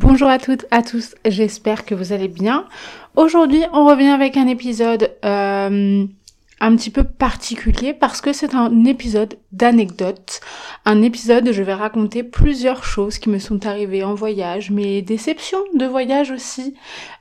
[0.00, 2.66] Bonjour à toutes, à tous, j'espère que vous allez bien.
[3.16, 6.06] Aujourd'hui, on revient avec un épisode euh,
[6.60, 10.40] un petit peu particulier parce que c'est un épisode d'anecdotes.
[10.84, 15.02] Un épisode où je vais raconter plusieurs choses qui me sont arrivées en voyage, mes
[15.02, 16.74] déceptions de voyage aussi,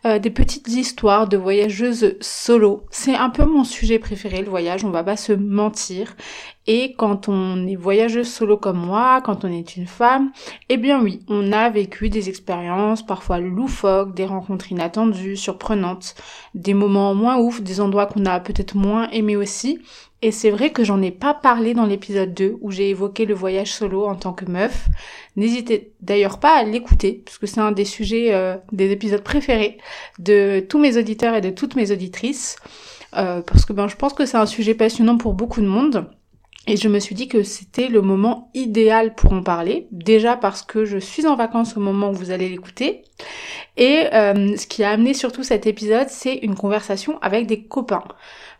[0.05, 2.85] euh, des petites histoires de voyageuses solo.
[2.91, 6.15] C'est un peu mon sujet préféré, le voyage, on va pas se mentir.
[6.67, 10.31] Et quand on est voyageuse solo comme moi, quand on est une femme,
[10.67, 16.15] eh bien oui, on a vécu des expériences parfois loufoques, des rencontres inattendues, surprenantes,
[16.55, 19.79] des moments moins ouf, des endroits qu'on a peut-être moins aimés aussi.
[20.21, 23.35] Et c'est vrai que j'en ai pas parlé dans l'épisode 2 où j'ai évoqué le
[23.35, 24.87] voyage solo en tant que meuf.
[25.35, 29.77] N'hésitez d'ailleurs pas à l'écouter parce que c'est un des sujets, euh, des épisodes préférés
[30.19, 32.57] de tous mes auditeurs et de toutes mes auditrices.
[33.15, 36.09] Euh, parce que ben je pense que c'est un sujet passionnant pour beaucoup de monde.
[36.67, 39.87] Et je me suis dit que c'était le moment idéal pour en parler.
[39.91, 43.03] Déjà parce que je suis en vacances au moment où vous allez l'écouter.
[43.77, 48.03] Et euh, ce qui a amené surtout cet épisode, c'est une conversation avec des copains.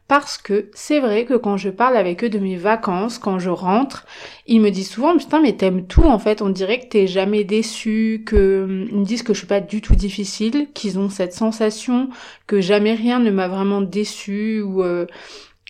[0.07, 3.49] Parce que c'est vrai que quand je parle avec eux de mes vacances, quand je
[3.49, 4.05] rentre,
[4.45, 7.43] ils me disent souvent putain mais t'aimes tout en fait, on dirait que t'es jamais
[7.43, 11.33] déçu, que ils me disent que je suis pas du tout difficile, qu'ils ont cette
[11.33, 12.07] sensation
[12.45, 15.07] que jamais rien ne m'a vraiment déçu ou euh,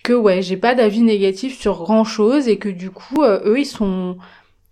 [0.08, 3.60] que ouais, j'ai pas d'avis négatif sur grand chose et que du coup, euh, eux,
[3.60, 4.16] ils sont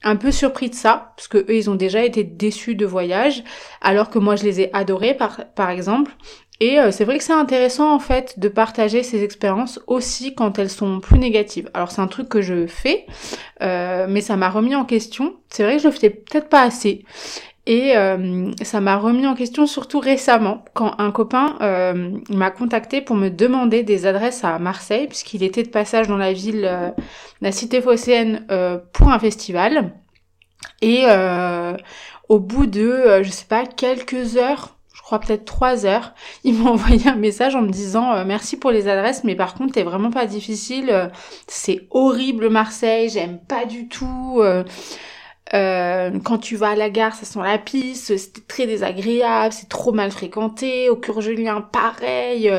[0.02, 3.44] un peu surpris de ça, parce que eux, ils ont déjà été déçus de voyage,
[3.82, 6.12] alors que moi, je les ai adorés, par, par exemple.
[6.60, 10.58] Et euh, c'est vrai que c'est intéressant, en fait, de partager ces expériences aussi quand
[10.58, 11.69] elles sont plus négatives.
[11.75, 13.04] Alors, c'est un truc que je fais,
[13.60, 15.36] euh, mais ça m'a remis en question.
[15.50, 17.04] C'est vrai que je le faisais peut-être pas assez.
[17.66, 23.00] Et euh, ça m'a remis en question surtout récemment quand un copain euh, m'a contacté
[23.00, 26.91] pour me demander des adresses à Marseille puisqu'il était de passage dans la ville, euh,
[27.41, 28.47] la cité phocéenne
[28.93, 29.93] pour un festival.
[30.81, 31.06] Et
[32.28, 36.71] au bout de, je sais pas, quelques heures, je crois peut-être trois heures, il m'a
[36.71, 40.10] envoyé un message en me disant merci pour les adresses, mais par contre t'es vraiment
[40.10, 41.10] pas difficile,
[41.49, 44.43] c'est horrible Marseille, j'aime pas du tout.
[45.54, 49.68] Euh, quand tu vas à la gare, ça sent la pisse, c'était très désagréable, c'est
[49.68, 52.50] trop mal fréquenté, au cœur Julien, pareil.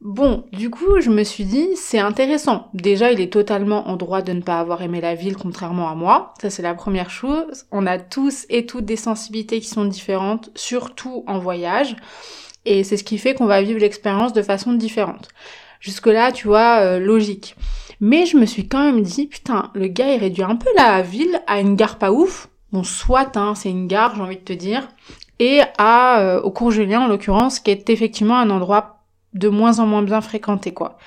[0.00, 2.70] Bon, du coup, je me suis dit, c'est intéressant.
[2.72, 5.94] Déjà, il est totalement en droit de ne pas avoir aimé la ville, contrairement à
[5.94, 6.32] moi.
[6.40, 7.66] Ça, c'est la première chose.
[7.70, 11.96] On a tous et toutes des sensibilités qui sont différentes, surtout en voyage.
[12.64, 15.28] Et c'est ce qui fait qu'on va vivre l'expérience de façon différente.
[15.80, 17.54] Jusque-là, tu vois, euh, logique.
[18.00, 21.02] Mais je me suis quand même dit, putain, le gars, il réduit un peu la
[21.02, 22.48] ville à une gare pas ouf.
[22.72, 24.88] Bon, soit, hein, c'est une gare, j'ai envie de te dire.
[25.38, 29.78] Et à, euh, au cours Julien, en l'occurrence, qui est effectivement un endroit de moins
[29.78, 30.98] en moins bien fréquenté, quoi.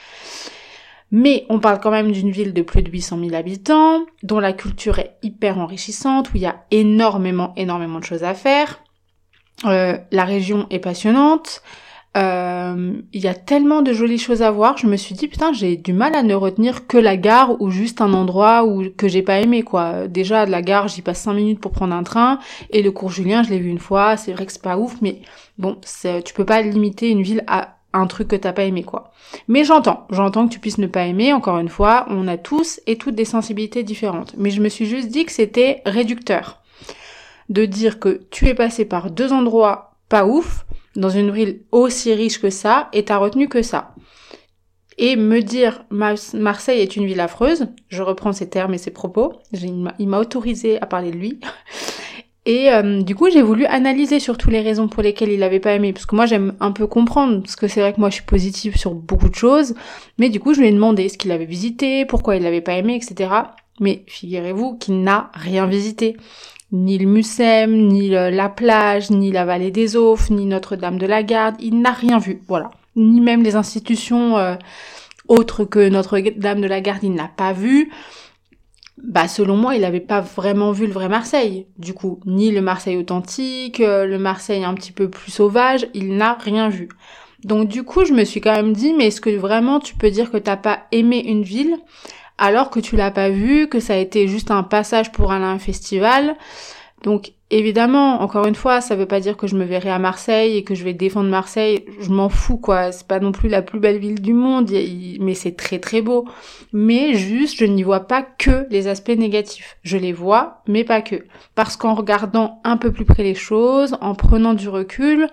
[1.12, 4.54] Mais on parle quand même d'une ville de plus de 800 000 habitants, dont la
[4.54, 8.80] culture est hyper enrichissante, où il y a énormément, énormément de choses à faire.
[9.66, 11.62] Euh, la région est passionnante.
[12.16, 15.52] Euh, il y a tellement de jolies choses à voir, je me suis dit putain
[15.52, 19.08] j'ai du mal à ne retenir que la gare ou juste un endroit où que
[19.08, 20.08] j'ai pas aimé quoi.
[20.08, 22.38] Déjà la gare j'y passe 5 minutes pour prendre un train
[22.70, 24.98] et le cours Julien je l'ai vu une fois, c'est vrai que c'est pas ouf
[25.02, 25.22] mais
[25.58, 25.78] bon
[26.24, 29.12] tu peux pas limiter une ville à un truc que t'as pas aimé quoi.
[29.48, 32.80] Mais j'entends, j'entends que tu puisses ne pas aimer, encore une fois, on a tous
[32.88, 34.34] et toutes des sensibilités différentes.
[34.38, 36.60] Mais je me suis juste dit que c'était réducteur
[37.50, 40.66] de dire que tu es passé par deux endroits ouf
[40.96, 43.96] dans une ville aussi riche que ça et t'as retenu que ça.
[44.98, 49.34] Et me dire Marseille est une ville affreuse, je reprends ses termes et ses propos,
[49.52, 51.40] il m'a autorisé à parler de lui.
[52.46, 55.74] Et euh, du coup, j'ai voulu analyser surtout les raisons pour lesquelles il avait pas
[55.74, 58.16] aimé, parce que moi j'aime un peu comprendre, parce que c'est vrai que moi je
[58.16, 59.76] suis positive sur beaucoup de choses,
[60.18, 62.74] mais du coup je lui ai demandé ce qu'il avait visité, pourquoi il l'avait pas
[62.74, 63.34] aimé, etc.
[63.80, 66.18] Mais figurez-vous qu'il n'a rien visité.
[66.74, 71.24] Ni le Mucem, ni la plage, ni la vallée des Aufs, ni Notre-Dame de la
[71.24, 71.56] Garde.
[71.60, 72.42] Il n'a rien vu.
[72.48, 72.72] Voilà.
[72.96, 74.56] Ni même les institutions euh,
[75.28, 77.92] autres que Notre-Dame de la Garde, il n'a pas vu
[79.02, 81.66] bah selon moi, il n'avait pas vraiment vu le vrai Marseille.
[81.78, 86.16] Du coup, ni le Marseille authentique, euh, le Marseille un petit peu plus sauvage, il
[86.16, 86.90] n'a rien vu.
[87.44, 90.10] Donc du coup, je me suis quand même dit, mais est-ce que vraiment tu peux
[90.10, 91.78] dire que t'as pas aimé une ville
[92.44, 95.46] alors que tu l'as pas vue, que ça a été juste un passage pour aller
[95.46, 96.36] à un festival
[97.04, 100.56] donc évidemment, encore une fois, ça veut pas dire que je me verrai à Marseille
[100.56, 101.86] et que je vais défendre Marseille.
[102.00, 102.94] Je m'en fous quoi.
[102.94, 104.72] C'est pas non plus la plus belle ville du monde,
[105.20, 106.26] mais c'est très très beau.
[106.72, 109.78] Mais juste, je n'y vois pas que les aspects négatifs.
[109.84, 111.26] Je les vois, mais pas que.
[111.56, 115.28] Parce qu'en regardant un peu plus près les choses, en prenant du recul,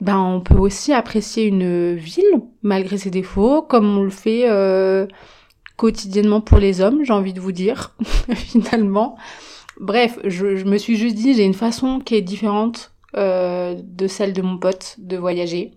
[0.00, 5.06] ben on peut aussi apprécier une ville malgré ses défauts, comme on le fait euh,
[5.78, 7.94] quotidiennement pour les hommes, j'ai envie de vous dire,
[8.34, 9.16] finalement.
[9.80, 14.32] Bref, je, me suis juste dit, j'ai une façon qui est différente euh, de celle
[14.32, 15.70] de mon pote de voyager.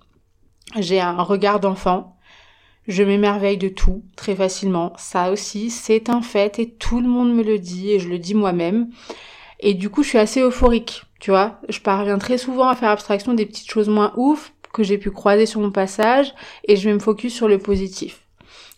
[0.79, 2.17] J'ai un regard d'enfant.
[2.87, 4.91] Je m'émerveille de tout très facilement.
[4.97, 8.17] Ça aussi, c'est un fait et tout le monde me le dit et je le
[8.17, 8.89] dis moi-même.
[9.59, 11.59] Et du coup, je suis assez euphorique, tu vois.
[11.69, 15.11] Je parviens très souvent à faire abstraction des petites choses moins ouf que j'ai pu
[15.11, 16.33] croiser sur mon passage
[16.67, 18.20] et je vais me focus sur le positif.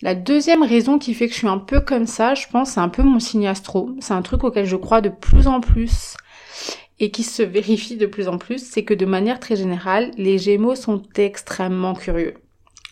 [0.04, 2.82] La deuxième raison qui fait que je suis un peu comme ça, je pense, c'est
[2.82, 3.92] un peu mon signe astro.
[4.02, 6.18] C'est un truc auquel je crois de plus en plus
[7.00, 10.38] et qui se vérifie de plus en plus, c'est que de manière très générale, les
[10.38, 12.34] Gémeaux sont extrêmement curieux.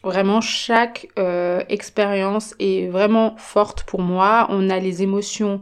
[0.06, 4.48] Vraiment, chaque euh, expérience est vraiment forte pour moi.
[4.48, 5.60] On a les émotions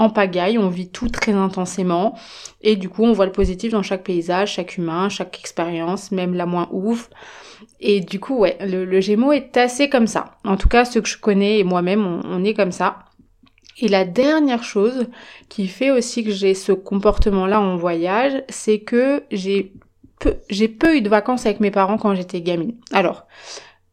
[0.00, 2.18] en pagaille, on vit tout très intensément
[2.62, 6.34] et du coup on voit le positif dans chaque paysage, chaque humain, chaque expérience, même
[6.34, 7.10] la moins ouf.
[7.80, 10.38] Et du coup ouais, le, Gémeaux est assez comme ça.
[10.44, 13.00] En tout cas ceux que je connais et moi-même on, est comme ça.
[13.78, 15.06] Et la dernière chose
[15.50, 19.74] qui fait aussi que j'ai ce comportement-là en voyage, c'est que j'ai
[20.18, 22.74] peu, j'ai peu eu de vacances avec mes parents quand j'étais gamine.
[22.92, 23.26] Alors,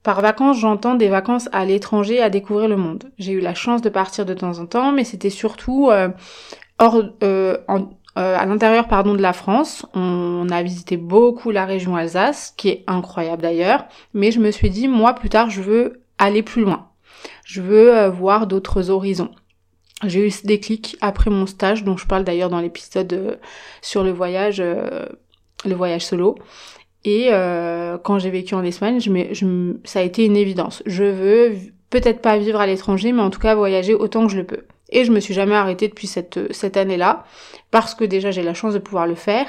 [0.08, 3.12] par vacances, j'entends des vacances à l'étranger à découvrir le monde.
[3.18, 6.08] J'ai eu la chance de partir de temps en temps, mais c'était surtout euh,
[6.80, 9.86] hors, euh, euh, à l'intérieur pardon de la France.
[9.94, 13.84] On a visité beaucoup la région Alsace, qui est incroyable d'ailleurs.
[14.14, 16.88] Mais je me suis dit, moi plus tard, je veux aller plus loin.
[17.44, 19.32] Je veux voir d'autres horizons.
[20.06, 23.42] J'ai eu ce déclic après mon stage, dont je parle d'ailleurs dans l'épisode
[23.82, 26.38] sur le voyage, le voyage solo.
[27.04, 29.00] Et euh, quand j'ai vécu en Espagne,
[29.84, 30.84] ça a été une évidence.
[30.86, 31.56] Je veux
[31.90, 34.66] peut-être pas vivre à l'étranger, mais en tout cas voyager autant que je le peux.
[34.90, 37.26] Et je me suis jamais arrêtée depuis cette, cette année-là,
[37.72, 39.48] parce que déjà j'ai la chance de pouvoir le faire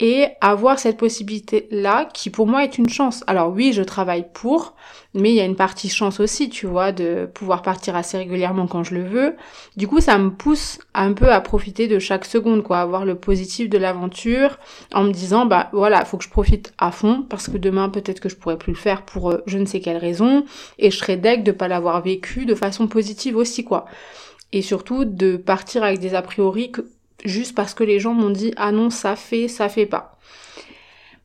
[0.00, 3.22] et avoir cette possibilité-là qui pour moi est une chance.
[3.28, 4.74] Alors oui, je travaille pour,
[5.14, 8.66] mais il y a une partie chance aussi, tu vois, de pouvoir partir assez régulièrement
[8.66, 9.36] quand je le veux.
[9.76, 13.14] Du coup, ça me pousse un peu à profiter de chaque seconde, quoi, avoir le
[13.14, 14.58] positif de l'aventure
[14.92, 18.18] en me disant, bah voilà, faut que je profite à fond parce que demain peut-être
[18.18, 20.44] que je pourrais plus le faire pour euh, je ne sais quelle raison
[20.78, 23.84] et je serais deg de pas l'avoir vécu de façon positive aussi, quoi.
[24.52, 26.82] Et surtout de partir avec des a priori que
[27.24, 30.18] juste parce que les gens m'ont dit ah non ça fait, ça fait pas.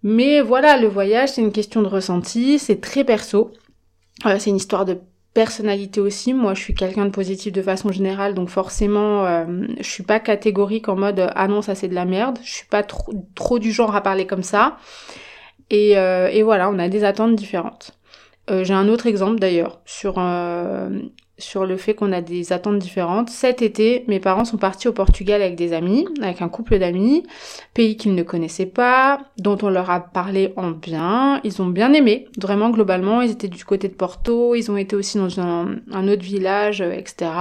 [0.03, 3.51] Mais voilà, le voyage c'est une question de ressenti, c'est très perso.
[4.25, 4.99] Euh, c'est une histoire de
[5.33, 6.33] personnalité aussi.
[6.33, 9.45] Moi, je suis quelqu'un de positif de façon générale, donc forcément, euh,
[9.79, 12.39] je suis pas catégorique en mode ah non ça c'est de la merde.
[12.44, 14.77] Je suis pas trop, du genre à parler comme ça.
[15.69, 17.91] Et, euh, et voilà, on a des attentes différentes.
[18.63, 20.18] J'ai un autre exemple d'ailleurs sur
[21.39, 23.29] sur le fait qu'on a des attentes différentes.
[23.29, 27.25] Cet été, mes parents sont partis au Portugal avec des amis, avec un couple d'amis,
[27.73, 31.41] pays qu'ils ne connaissaient pas, dont on leur a parlé en bien.
[31.43, 33.21] Ils ont bien aimé, vraiment globalement.
[33.21, 36.91] Ils étaient du côté de Porto, ils ont été aussi dans un, autre village, euh,
[36.91, 37.31] etc.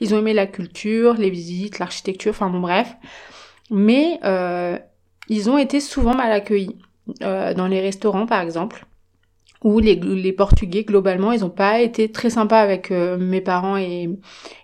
[0.00, 2.96] Ils ont aimé la culture, les visites, l'architecture, enfin bon bref.
[3.70, 4.78] Mais euh,
[5.28, 6.76] ils ont été souvent mal accueillis.
[7.22, 8.84] Euh, dans les restaurants par exemple
[9.66, 13.76] où les, les Portugais, globalement, ils n'ont pas été très sympas avec euh, mes parents
[13.76, 14.08] et,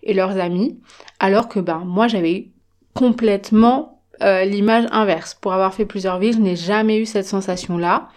[0.04, 0.78] et, leurs amis,
[1.18, 2.52] alors que ben moi j'avais
[2.94, 5.34] complètement euh, l'image inverse.
[5.34, 8.10] Pour avoir fait plusieurs villes, je n'ai jamais eu cette sensation-là.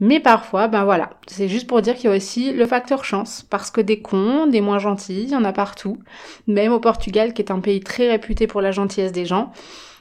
[0.00, 3.46] Mais parfois, ben voilà, c'est juste pour dire qu'il y a aussi le facteur chance,
[3.48, 5.98] parce que des cons, des moins gentils, il y en a partout.
[6.48, 9.52] Même au Portugal, qui est un pays très réputé pour la gentillesse des gens.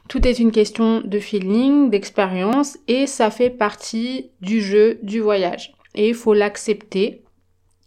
[0.10, 5.74] Tout est une question de feeling, d'expérience, et ça fait partie du jeu du voyage
[5.96, 7.24] et il faut l'accepter.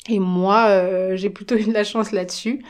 [0.08, 2.62] Et moi, euh, j'ai plutôt eu de la chance là-dessus.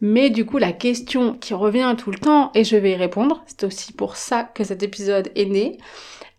[0.00, 3.42] Mais du coup, la question qui revient tout le temps, et je vais y répondre,
[3.46, 5.78] c'est aussi pour ça que cet épisode est né.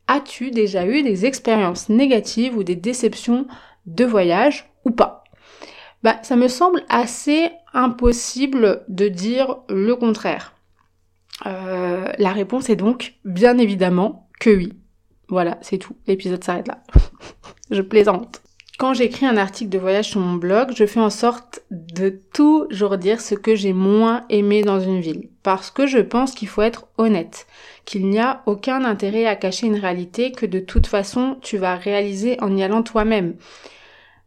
[0.08, 3.48] As-tu déjà eu des expériences négatives ou des déceptions
[3.86, 5.24] de voyage ou pas?
[6.04, 10.56] Bah, ça me semble assez impossible de dire le contraire.
[11.46, 14.74] Euh, la réponse est donc bien évidemment que oui.
[15.30, 15.96] Voilà, c'est tout.
[16.08, 16.84] L'épisode s'arrête là.
[17.72, 18.42] je plaisante.
[18.82, 22.98] Quand j'écris un article de voyage sur mon blog, je fais en sorte de toujours
[22.98, 25.30] dire ce que j'ai moins aimé dans une ville.
[25.44, 27.46] Parce que je pense qu'il faut être honnête.
[27.86, 31.76] Qu'il n'y a aucun intérêt à cacher une réalité que de toute façon tu vas
[31.76, 33.36] réaliser en y allant toi-même.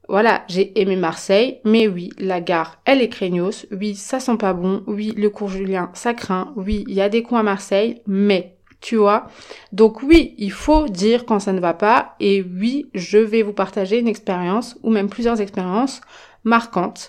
[0.08, 4.52] Voilà, j'ai aimé Marseille, mais oui, la gare, elle est craignos, oui, ça sent pas
[4.52, 8.02] bon, oui, le cours Julien, ça craint, oui, il y a des coins à Marseille,
[8.06, 8.53] mais,
[8.84, 9.28] tu vois.
[9.72, 13.54] Donc oui, il faut dire quand ça ne va pas, et oui, je vais vous
[13.54, 16.02] partager une expérience, ou même plusieurs expériences
[16.44, 17.08] marquantes.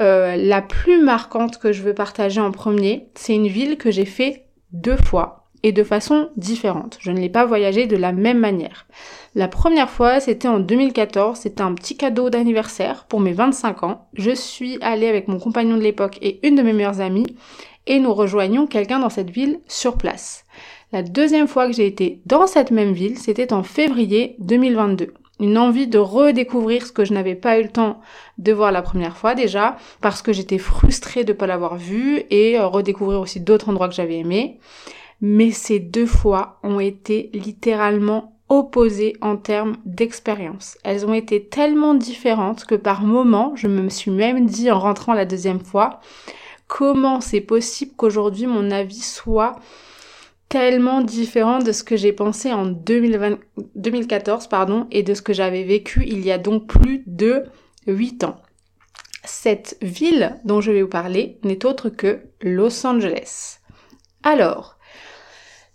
[0.00, 4.04] Euh, la plus marquante que je veux partager en premier, c'est une ville que j'ai
[4.04, 6.98] fait deux fois, et de façon différente.
[7.00, 8.86] Je ne l'ai pas voyagé de la même manière.
[9.34, 14.08] La première fois, c'était en 2014, c'était un petit cadeau d'anniversaire pour mes 25 ans.
[14.12, 17.34] Je suis allée avec mon compagnon de l'époque et une de mes meilleures amies
[17.86, 20.44] et nous rejoignions quelqu'un dans cette ville sur place.
[20.94, 25.58] La deuxième fois que j'ai été dans cette même ville, c'était en février 2022 une
[25.58, 28.00] envie de redécouvrir ce que je n'avais pas eu le temps
[28.38, 32.22] de voir la première fois déjà, parce que j'étais frustrée de ne pas l'avoir vu
[32.30, 34.60] et euh, redécouvrir aussi d'autres endroits que j'avais aimés
[35.20, 40.78] mais ces deux fois ont été littéralement opposées en termes d'expérience.
[40.84, 45.14] Elles ont été tellement différentes que par moments, je me suis même dit en rentrant
[45.14, 45.98] la deuxième fois,
[46.68, 49.56] comment c'est possible qu'aujourd'hui mon avis soit
[50.54, 55.64] tellement différent de ce que j'ai pensé en 2014 pardon, et de ce que j'avais
[55.64, 57.42] vécu il y a donc plus de
[57.88, 58.36] 8 ans.
[59.24, 63.58] Cette ville dont je vais vous parler n'est autre que Los Angeles.
[64.22, 64.78] Alors,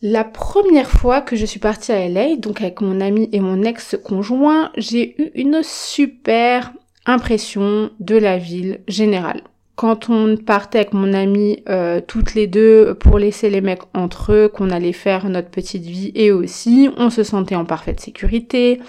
[0.01, 3.63] la première fois que je suis partie à LA, donc avec mon ami et mon
[3.63, 6.71] ex-conjoint, j'ai eu une super
[7.05, 9.41] impression de la ville générale.
[9.79, 14.33] Quand on partait avec mon ami euh, toutes les deux pour laisser les mecs entre
[14.33, 18.81] eux, qu'on allait faire notre petite vie et aussi, on se sentait en parfaite sécurité.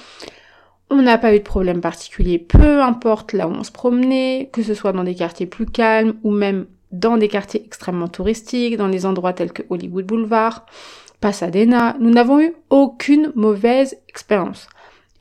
[0.91, 4.65] On n'a pas eu de problème particulier, peu importe là où on se promenait, que
[4.65, 8.89] ce soit dans des quartiers plus calmes ou même dans des quartiers extrêmement touristiques, dans
[8.89, 10.67] des endroits tels que Hollywood Boulevard,
[11.21, 11.95] Pasadena.
[12.01, 14.67] Nous n'avons eu aucune mauvaise expérience.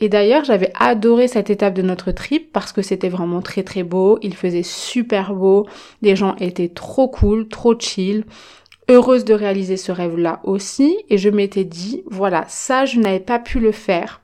[0.02, 3.84] Et d'ailleurs, j'avais adoré cette étape de notre trip parce que c'était vraiment très très
[3.84, 5.68] beau, il faisait super beau,
[6.02, 8.24] les gens étaient trop cool, trop chill.
[8.88, 13.40] Heureuse de réaliser ce rêve-là aussi, et je m'étais dit, voilà, ça je n'avais pas
[13.40, 14.22] pu le faire.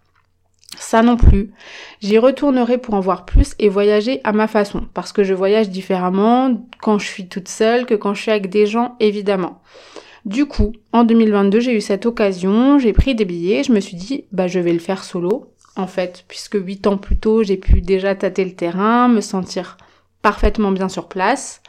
[0.79, 1.51] Ça non plus.
[2.01, 5.69] J'y retournerai pour en voir plus et voyager à ma façon, parce que je voyage
[5.69, 9.61] différemment quand je suis toute seule que quand je suis avec des gens, évidemment.
[10.25, 13.97] Du coup, en 2022, j'ai eu cette occasion, j'ai pris des billets, je me suis
[13.97, 17.57] dit, bah je vais le faire solo, en fait, puisque huit ans plus tôt, j'ai
[17.57, 19.77] pu déjà tâter le terrain, me sentir
[20.21, 21.61] parfaitement bien sur place.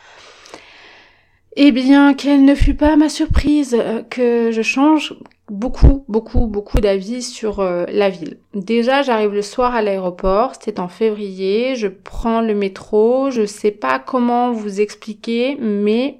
[1.56, 5.14] Eh bien, quelle ne fut pas ma surprise euh, que je change
[5.50, 8.38] beaucoup, beaucoup, beaucoup d'avis sur euh, la ville.
[8.54, 13.70] Déjà, j'arrive le soir à l'aéroport, c'était en février, je prends le métro, je sais
[13.70, 16.18] pas comment vous expliquer, mais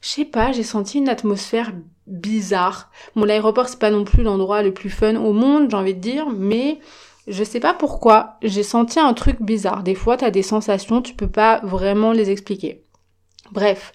[0.00, 1.72] je sais pas, j'ai senti une atmosphère
[2.08, 2.90] bizarre.
[3.14, 6.00] Bon, l'aéroport, c'est pas non plus l'endroit le plus fun au monde, j'ai envie de
[6.00, 6.80] dire, mais
[7.28, 9.82] je sais pas pourquoi, j'ai senti un truc bizarre.
[9.82, 12.84] Des fois, t'as des sensations, tu peux pas vraiment les expliquer.
[13.52, 13.92] Bref,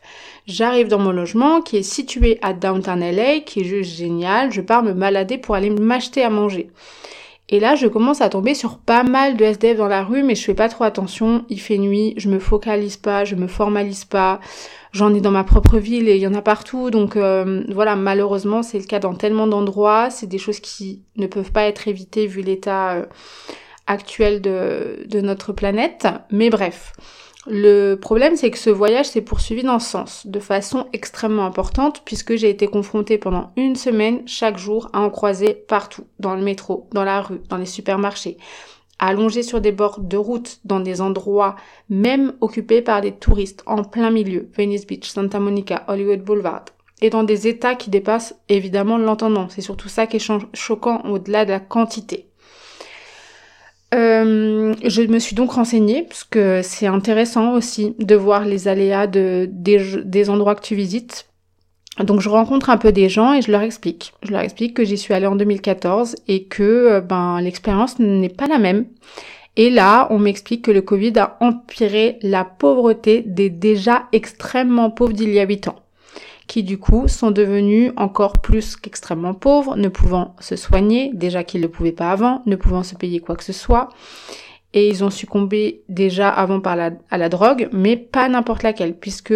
[0.47, 4.49] J'arrive dans mon logement qui est situé à Downtown LA, qui est juste génial.
[4.53, 6.71] Je pars me balader pour aller m'acheter à manger.
[7.49, 10.35] Et là, je commence à tomber sur pas mal de SDF dans la rue, mais
[10.35, 11.45] je fais pas trop attention.
[11.49, 14.41] Il fait nuit, je me focalise pas, je me formalise pas.
[14.91, 16.91] J'en ai dans ma propre ville et il y en a partout.
[16.91, 20.09] Donc euh, voilà, malheureusement, c'est le cas dans tellement d'endroits.
[20.09, 23.05] C'est des choses qui ne peuvent pas être évitées vu l'état euh,
[23.85, 26.05] actuel de, de notre planète.
[26.31, 26.93] Mais bref.
[27.49, 32.01] Le problème, c'est que ce voyage s'est poursuivi dans ce sens, de façon extrêmement importante,
[32.03, 36.41] puisque j'ai été confrontée pendant une semaine, chaque jour, à en croiser partout, dans le
[36.43, 38.37] métro, dans la rue, dans les supermarchés,
[38.99, 41.55] allongés sur des bords de route, dans des endroits
[41.89, 46.65] même occupés par des touristes, en plein milieu, Venice Beach, Santa Monica, Hollywood Boulevard,
[47.01, 49.47] et dans des états qui dépassent évidemment l'entendement.
[49.47, 52.26] C'est surtout ça qui est choquant au-delà de la quantité.
[53.93, 59.07] Euh, je me suis donc renseignée parce que c'est intéressant aussi de voir les aléas
[59.07, 61.27] de, des, endroits que tu visites.
[61.99, 64.13] Donc je rencontre un peu des gens et je leur explique.
[64.23, 68.29] Je leur explique que j'y suis allée en 2014 et que euh, ben l'expérience n'est
[68.29, 68.85] pas la même.
[69.55, 75.13] Et là, on m'explique que le Covid a empiré la pauvreté des déjà extrêmement pauvres
[75.13, 75.79] d'il y a 8 ans
[76.47, 81.61] qui du coup sont devenus encore plus qu'extrêmement pauvres, ne pouvant se soigner, déjà qu'ils
[81.61, 83.89] ne le pouvaient pas avant, ne pouvant se payer quoi que ce soit.
[84.73, 88.97] et ils ont succombé déjà avant par la, à la drogue, mais pas n'importe laquelle,
[88.97, 89.33] puisque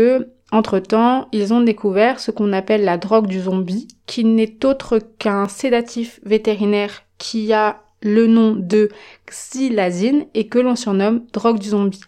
[0.51, 5.48] entre-temps, ils ont découvert ce qu'on appelle la drogue du zombie, qui n'est autre qu'un
[5.48, 8.89] sédatif vétérinaire qui a le nom de
[9.30, 12.01] xylazine et que l'on surnomme drogue du zombie.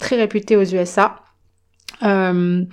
[0.00, 1.16] Très réputé aux USA.
[2.02, 2.64] Euh,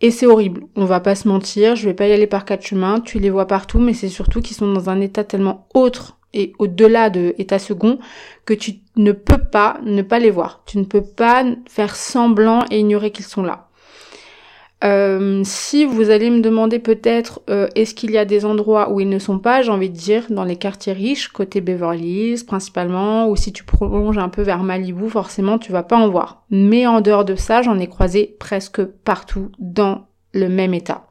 [0.00, 0.64] et c'est horrible.
[0.76, 3.30] On va pas se mentir, je vais pas y aller par quatre chemins, tu les
[3.30, 7.34] vois partout, mais c'est surtout qu'ils sont dans un état tellement autre et au-delà de
[7.38, 7.98] état second
[8.44, 10.62] que tu ne peux pas ne pas les voir.
[10.66, 13.67] Tu ne peux pas faire semblant et ignorer qu'ils sont là.
[14.84, 19.00] Euh, si vous allez me demander peut-être euh, est-ce qu'il y a des endroits où
[19.00, 23.28] ils ne sont pas, j'ai envie de dire dans les quartiers riches, côté Beverly principalement,
[23.28, 26.44] ou si tu prolonges un peu vers Malibu, forcément tu vas pas en voir.
[26.50, 31.06] Mais en dehors de ça, j'en ai croisé presque partout dans le même état.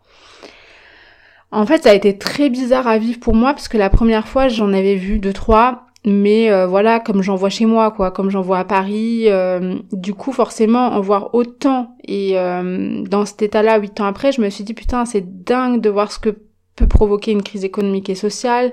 [1.52, 4.28] En fait, ça a été très bizarre à vivre pour moi parce que la première
[4.28, 8.12] fois, j'en avais vu deux trois mais euh, voilà comme j'en vois chez moi quoi
[8.12, 13.26] comme j'en vois à Paris euh, du coup forcément en voir autant et euh, dans
[13.26, 16.20] cet état-là huit ans après je me suis dit putain c'est dingue de voir ce
[16.20, 16.30] que
[16.78, 18.72] peut provoquer une crise économique et sociale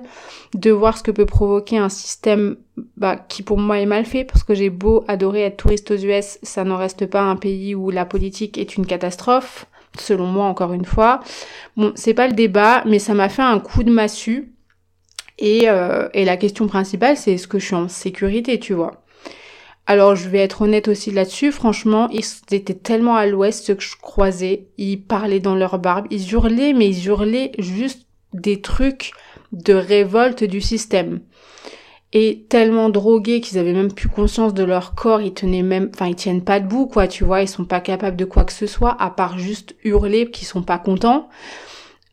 [0.55, 2.57] de voir ce que peut provoquer un système
[2.97, 5.97] bah, qui pour moi est mal fait parce que j'ai beau adorer être touriste aux
[5.97, 9.67] US ça n'en reste pas un pays où la politique est une catastrophe
[9.99, 11.21] selon moi encore une fois.
[11.76, 14.54] Bon c'est pas le débat mais ça m'a fait un coup de massue
[15.38, 19.05] et, euh, et la question principale, c'est est-ce que je suis en sécurité, tu vois.
[19.87, 23.83] Alors je vais être honnête aussi là-dessus, franchement, ils étaient tellement à l'ouest ceux que
[23.83, 29.12] je croisais, ils parlaient dans leur barbe, ils hurlaient, mais ils hurlaient juste des trucs
[29.53, 31.21] de révolte du système.
[32.14, 36.07] Et tellement drogués qu'ils avaient même plus conscience de leur corps, ils tenaient même, enfin
[36.07, 38.67] ils tiennent pas debout quoi, tu vois, ils sont pas capables de quoi que ce
[38.67, 41.29] soit à part juste hurler qu'ils sont pas contents.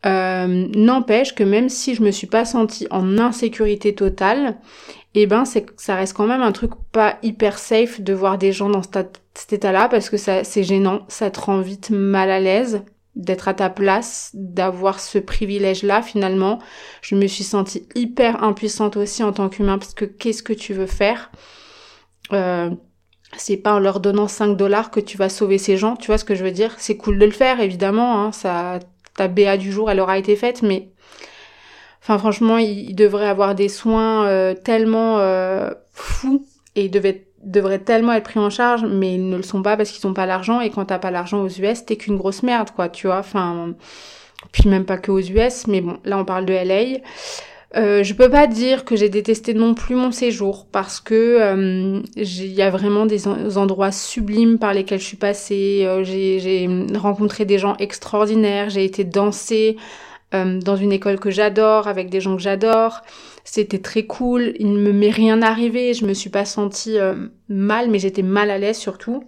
[0.04, 4.56] Euh, n'empêche que même si je me suis pas sentie en insécurité totale,
[5.14, 8.52] eh ben c'est ça reste quand même un truc pas hyper safe de voir des
[8.52, 12.40] gens dans cet, état-là parce que ça c'est gênant, ça te rend vite mal à
[12.40, 12.82] l'aise
[13.14, 16.58] d'être à ta place, d'avoir ce privilège-là finalement.
[17.02, 20.72] Je me suis sentie hyper impuissante aussi en tant qu'humain parce que qu'est-ce que tu
[20.72, 21.30] veux faire?
[22.32, 22.70] Euh,
[23.36, 26.18] c'est pas en leur donnant 5 dollars que tu vas sauver ces gens, tu vois
[26.18, 26.74] ce que je veux dire?
[26.78, 28.78] C'est cool de le faire, évidemment, hein, ça
[29.28, 30.88] BA du jour, elle aura été faite, mais
[32.00, 38.12] franchement, il, devrait avoir des soins euh, tellement euh, fous et il devait, devrait tellement
[38.12, 40.60] être pris en charge, mais ils ne le sont pas parce qu'ils n'ont pas l'argent
[40.60, 43.18] et quand t'as pas l'argent aux US, t'es qu'une grosse merde, quoi, tu vois.
[43.18, 43.74] Enfin,
[44.50, 47.00] puis même pas que aux US, mais bon, là on parle de LA.
[47.74, 52.02] Euh, je peux pas dire que j'ai détesté non plus mon séjour parce que euh,
[52.16, 55.84] il y a vraiment des endroits sublimes par lesquels je suis passée.
[55.86, 58.68] Euh, j'ai rencontré des gens extraordinaires.
[58.68, 59.76] J'ai été danser
[60.34, 63.00] euh, dans une école que j'adore avec des gens que j'adore.
[63.44, 64.52] C'était très cool.
[64.58, 65.94] Il ne m'est rien arrivé.
[65.94, 66.98] Je me suis pas sentie
[67.48, 69.24] mal, mais j'étais mal à l'aise surtout.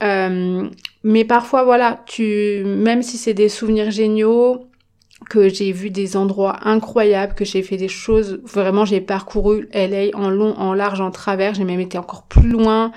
[0.00, 4.65] mais parfois, voilà, tu, même si c'est des souvenirs géniaux,
[5.28, 10.16] que j'ai vu des endroits incroyables, que j'ai fait des choses, vraiment j'ai parcouru LA
[10.16, 12.92] en long, en large, en travers, j'ai même été encore plus loin.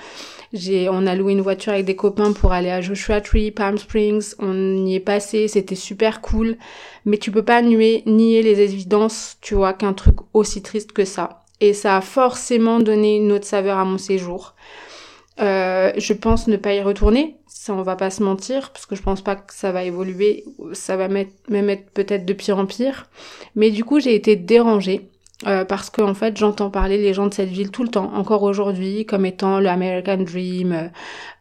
[0.52, 3.78] J'ai, on a loué une voiture avec des copains pour aller à Joshua Tree, Palm
[3.78, 6.58] Springs, on y est passé, c'était super cool,
[7.06, 11.06] mais tu peux pas nier, nier les évidences, tu vois, qu'un truc aussi triste que
[11.06, 11.44] ça.
[11.62, 14.56] Et ça a forcément donné une autre saveur à mon séjour.
[15.40, 18.96] Euh, je pense ne pas y retourner, ça on va pas se mentir, parce que
[18.96, 22.66] je pense pas que ça va évoluer, ça va même être peut-être de pire en
[22.66, 23.08] pire.
[23.56, 25.10] Mais du coup j'ai été dérangée.
[25.48, 28.12] Euh, parce que en fait j'entends parler les gens de cette ville tout le temps,
[28.14, 30.92] encore aujourd'hui, comme étant le American Dream.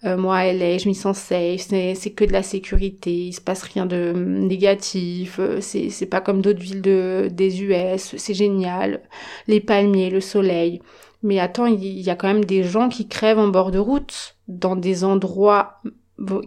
[0.04, 3.40] Euh, moi, elle est, je m'y sens safe, c'est que de la sécurité, il se
[3.40, 9.00] passe rien de négatif, c'est c'est pas comme d'autres villes de des US, c'est génial,
[9.48, 10.80] les palmiers, le soleil.
[11.22, 14.36] Mais attends, il y a quand même des gens qui crèvent en bord de route,
[14.46, 15.80] dans des endroits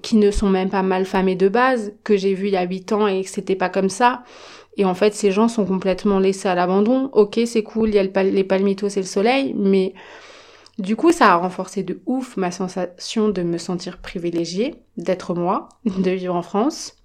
[0.01, 2.63] qui ne sont même pas mal famés de base, que j'ai vu il y a
[2.63, 4.23] 8 ans et que c'était pas comme ça.
[4.77, 7.09] Et en fait, ces gens sont complètement laissés à l'abandon.
[7.13, 9.93] Ok, c'est cool, il y a les palmitos et le soleil, mais
[10.79, 15.69] du coup, ça a renforcé de ouf ma sensation de me sentir privilégiée, d'être moi,
[15.85, 16.95] de vivre en France.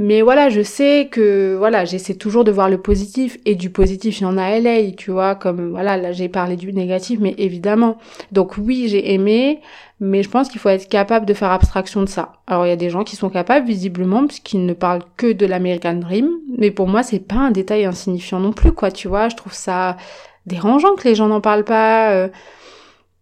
[0.00, 4.20] Mais voilà, je sais que voilà, j'essaie toujours de voir le positif et du positif,
[4.20, 7.34] il y en a LA, tu vois, comme voilà, là j'ai parlé du négatif, mais
[7.36, 7.98] évidemment.
[8.30, 9.60] Donc oui, j'ai aimé,
[9.98, 12.34] mais je pense qu'il faut être capable de faire abstraction de ça.
[12.46, 15.46] Alors il y a des gens qui sont capables visiblement puisqu'ils ne parlent que de
[15.46, 19.28] l'American Dream, mais pour moi c'est pas un détail insignifiant non plus quoi, tu vois,
[19.28, 19.96] je trouve ça
[20.46, 22.12] dérangeant que les gens n'en parlent pas.
[22.12, 22.28] Euh,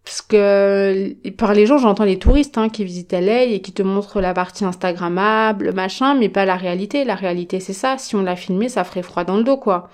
[0.07, 3.83] parce que par les gens, j'entends les touristes hein, qui visitent LA et qui te
[3.83, 7.03] montrent la partie Instagrammable, machin, mais pas la réalité.
[7.03, 7.97] La réalité, c'est ça.
[7.97, 9.89] Si on l'a filmé, ça ferait froid dans le dos, quoi.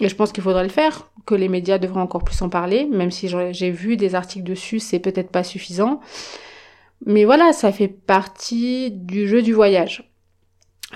[0.00, 2.86] Et je pense qu'il faudrait le faire, que les médias devraient encore plus en parler,
[2.86, 5.98] même si j'ai vu des articles dessus, c'est peut-être pas suffisant.
[7.04, 10.08] Mais voilà, ça fait partie du jeu du voyage.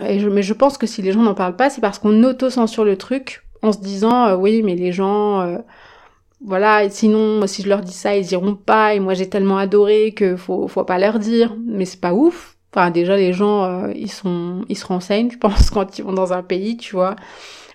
[0.00, 2.96] Mais je pense que si les gens n'en parlent pas, c'est parce qu'on auto-censure le
[2.96, 5.58] truc en se disant euh, oui, mais les gens, euh,
[6.44, 8.94] voilà, sinon si je leur dis ça, ils iront pas.
[8.94, 11.56] Et moi j'ai tellement adoré que faut, faut pas leur dire.
[11.66, 12.56] Mais c'est pas ouf.
[12.74, 16.12] Enfin déjà les gens, euh, ils sont, ils se renseignent, je pense, quand ils vont
[16.12, 17.16] dans un pays, tu vois.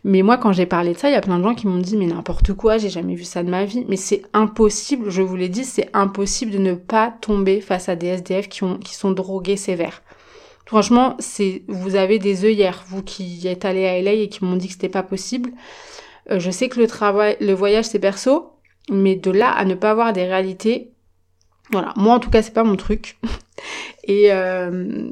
[0.03, 1.79] Mais moi, quand j'ai parlé de ça, il y a plein de gens qui m'ont
[1.79, 3.85] dit mais n'importe quoi, j'ai jamais vu ça de ma vie.
[3.87, 7.95] Mais c'est impossible, je vous l'ai dit, c'est impossible de ne pas tomber face à
[7.95, 10.01] des SDF qui ont, qui sont drogués sévères.
[10.65, 14.57] Franchement, c'est, vous avez des œillères, vous qui êtes allés à LA et qui m'ont
[14.57, 15.51] dit que c'était pas possible.
[16.31, 18.51] Euh, je sais que le travail, le voyage c'est perso,
[18.89, 20.91] mais de là à ne pas avoir des réalités,
[21.71, 21.93] voilà.
[21.95, 23.17] Moi en tout cas c'est pas mon truc.
[24.03, 25.09] et, euh,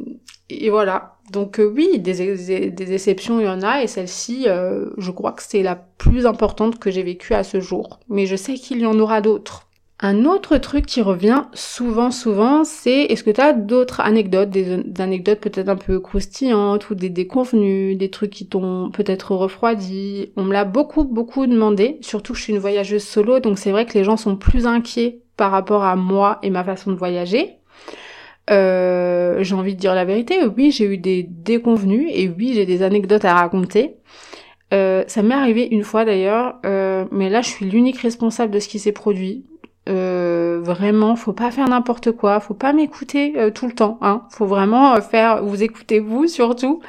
[0.50, 1.16] et voilà.
[1.32, 5.32] Donc euh, oui, des, des, exceptions il y en a et celle-ci, euh, je crois
[5.32, 8.00] que c'est la plus importante que j'ai vécue à ce jour.
[8.10, 9.68] Mais je sais qu'il y en aura d'autres.
[10.08, 14.84] Un autre truc qui revient souvent, souvent, c'est est-ce que tu as d'autres anecdotes, des,
[15.00, 20.32] anecdotes peut-être un peu croustillantes ou des déconvenues, des trucs qui t'ont peut-être refroidi?
[20.36, 23.72] On me l'a beaucoup, beaucoup demandé, surtout que je suis une voyageuse solo, donc c'est
[23.72, 26.98] vrai que les gens sont plus inquiets par rapport à moi et ma façon de
[26.98, 27.56] voyager.
[28.52, 32.68] Euh, j'ai envie de dire la vérité, oui, j'ai eu des déconvenues et oui, j'ai
[32.68, 33.96] des anecdotes à raconter.
[34.74, 38.60] Euh, ça m'est arrivé une fois d'ailleurs, euh, mais là je suis l'unique responsable de
[38.60, 39.46] ce qui s'est produit.
[39.88, 44.24] Euh, vraiment, faut pas faire n'importe quoi, faut pas m'écouter euh, tout le temps, hein.
[44.32, 46.82] Faut vraiment euh, faire, vous écoutez vous surtout.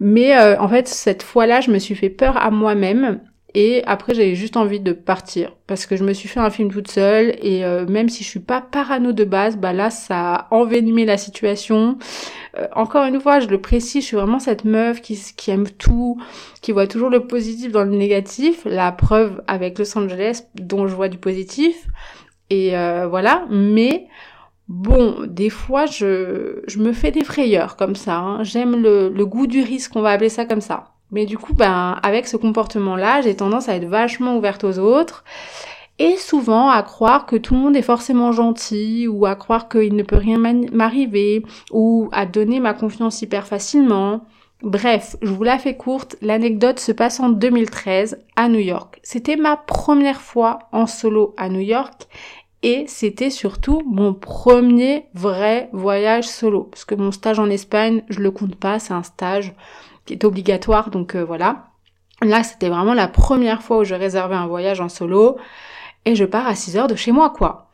[0.00, 3.20] Mais en fait, cette fois-là, je me suis fait peur à moi-même
[3.54, 6.70] et après j'avais juste envie de partir parce que je me suis fait un film
[6.70, 10.54] toute seule et même si je suis pas parano de base, bah là ça a
[10.54, 11.98] envenimé la situation.
[12.76, 16.20] encore une fois, je le précise, je suis vraiment cette meuf qui, qui aime tout,
[16.60, 18.62] qui voit toujours le positif dans le négatif.
[18.64, 21.88] La preuve avec Los Angeles dont je vois du positif.
[22.50, 24.06] Et euh, voilà, mais
[24.68, 28.16] bon, des fois, je, me fais des frayeurs comme ça.
[28.16, 28.42] Hein.
[28.44, 30.92] J'aime le, le goût du risque, on va appeler ça comme ça.
[31.10, 35.24] Mais du coup, ben, avec ce comportement-là, j'ai tendance à être vachement ouverte aux autres
[35.98, 39.96] et souvent à croire que tout le monde est forcément gentil ou à croire qu'il
[39.96, 44.22] ne peut rien m'arriver ou à donner ma confiance hyper facilement.
[44.62, 48.98] Bref, je vous la fais courte, l'anecdote se passe en 2013 à New York.
[49.04, 52.08] C'était ma première fois en solo à New York
[52.62, 56.64] et c'était surtout mon premier vrai voyage solo.
[56.64, 59.54] Parce que mon stage en Espagne, je le compte pas, c'est un stage
[60.06, 61.66] qui est obligatoire, donc euh, voilà.
[62.22, 65.36] Là, c'était vraiment la première fois où je réservais un voyage en solo
[66.04, 67.68] et je pars à 6 heures de chez moi, quoi.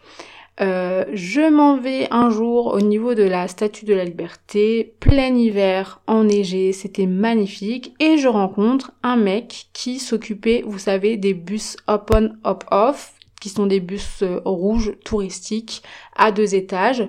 [0.60, 5.34] Euh, je m'en vais un jour au niveau de la Statue de la Liberté, plein
[5.34, 11.76] hiver, enneigé, c'était magnifique, et je rencontre un mec qui s'occupait, vous savez, des bus
[11.88, 13.13] up-on, up-off,
[13.44, 15.82] qui sont des bus euh, rouges touristiques
[16.16, 17.06] à deux étages.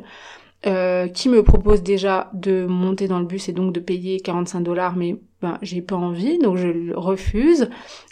[0.68, 4.62] Euh, qui me propose déjà de monter dans le bus et donc de payer 45
[4.62, 7.70] dollars, mais ben, j'ai pas envie, donc je le refuse.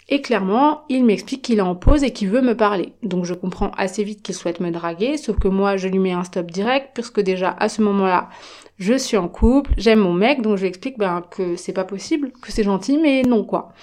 [0.08, 2.92] Et clairement, il m'explique qu'il est en pause et qu'il veut me parler.
[3.02, 6.12] Donc je comprends assez vite qu'il souhaite me draguer, sauf que moi je lui mets
[6.12, 8.30] un stop direct, puisque déjà à ce moment-là,
[8.78, 11.84] je suis en couple, j'aime mon mec, donc je lui explique ben, que c'est pas
[11.84, 13.74] possible, que c'est gentil, mais non quoi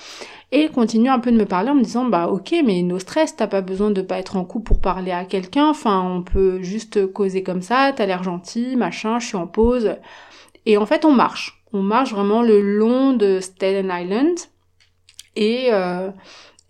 [0.52, 3.36] et continue un peu de me parler en me disant bah ok mais no stress
[3.36, 5.70] t'as pas besoin de pas être en couple pour parler à quelqu'un.
[5.70, 7.94] Enfin on peut juste causer comme ça.
[7.96, 9.96] T'as l'air gentil machin je suis en pause.
[10.66, 11.64] Et en fait on marche.
[11.74, 14.38] On marche vraiment le long de Staten Island.
[15.38, 16.12] Et euh,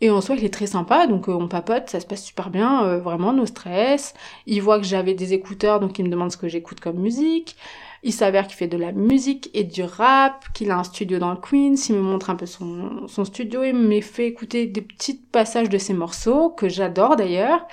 [0.01, 2.49] et en soi, il est très sympa, donc euh, on papote, ça se passe super
[2.49, 4.15] bien, euh, vraiment, no stress.
[4.47, 7.55] Il voit que j'avais des écouteurs, donc il me demande ce que j'écoute comme musique.
[8.03, 11.31] Il s'avère qu'il fait de la musique et du rap, qu'il a un studio dans
[11.31, 15.21] le Queens, il me montre un peu son, studio, il me fait écouter des petits
[15.31, 17.67] passages de ses morceaux, que j'adore d'ailleurs,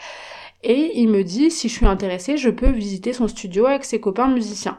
[0.62, 4.00] et il me dit si je suis intéressée, je peux visiter son studio avec ses
[4.00, 4.78] copains musiciens.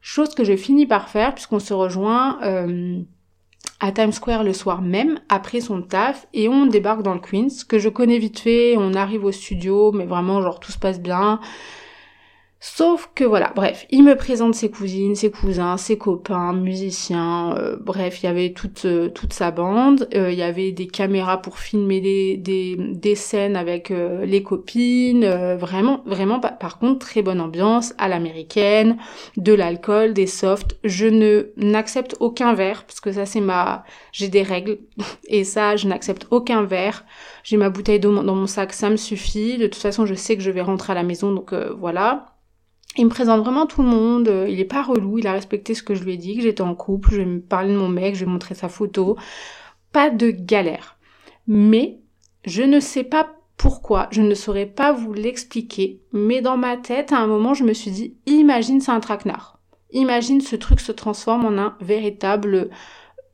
[0.00, 3.00] Chose que je finis par faire puisqu'on se rejoint euh,
[3.80, 7.64] à Times Square le soir même, après son taf, et on débarque dans le Queens,
[7.68, 11.00] que je connais vite fait, on arrive au studio, mais vraiment genre tout se passe
[11.00, 11.40] bien.
[12.60, 17.76] Sauf que voilà, bref, il me présente ses cousines, ses cousins, ses copains, musiciens, euh,
[17.80, 21.40] bref, il y avait toute, euh, toute sa bande, euh, il y avait des caméras
[21.40, 27.40] pour filmer des, des, des scènes avec les copines, vraiment, vraiment, par contre, très bonne
[27.40, 28.96] ambiance, à l'américaine,
[29.36, 33.84] de l'alcool, des softs, je ne n'accepte aucun verre, parce que ça c'est ma...
[34.10, 34.78] j'ai des règles,
[35.28, 37.04] et ça, je n'accepte aucun verre,
[37.44, 40.36] j'ai ma bouteille d'eau dans mon sac, ça me suffit, de toute façon, je sais
[40.36, 42.34] que je vais rentrer à la maison, donc voilà.
[42.98, 45.74] Il me présente vraiment tout le monde, euh, il est pas relou, il a respecté
[45.74, 47.78] ce que je lui ai dit, que j'étais en couple, je vais me parler de
[47.78, 49.16] mon mec, je vais montrer sa photo.
[49.92, 50.98] Pas de galère.
[51.46, 52.00] Mais
[52.44, 57.12] Je ne sais pas pourquoi, je ne saurais pas vous l'expliquer, mais dans ma tête,
[57.12, 59.58] à un moment, je me suis dit, imagine c'est un traquenard.
[59.92, 62.70] Imagine ce truc se transforme en un véritable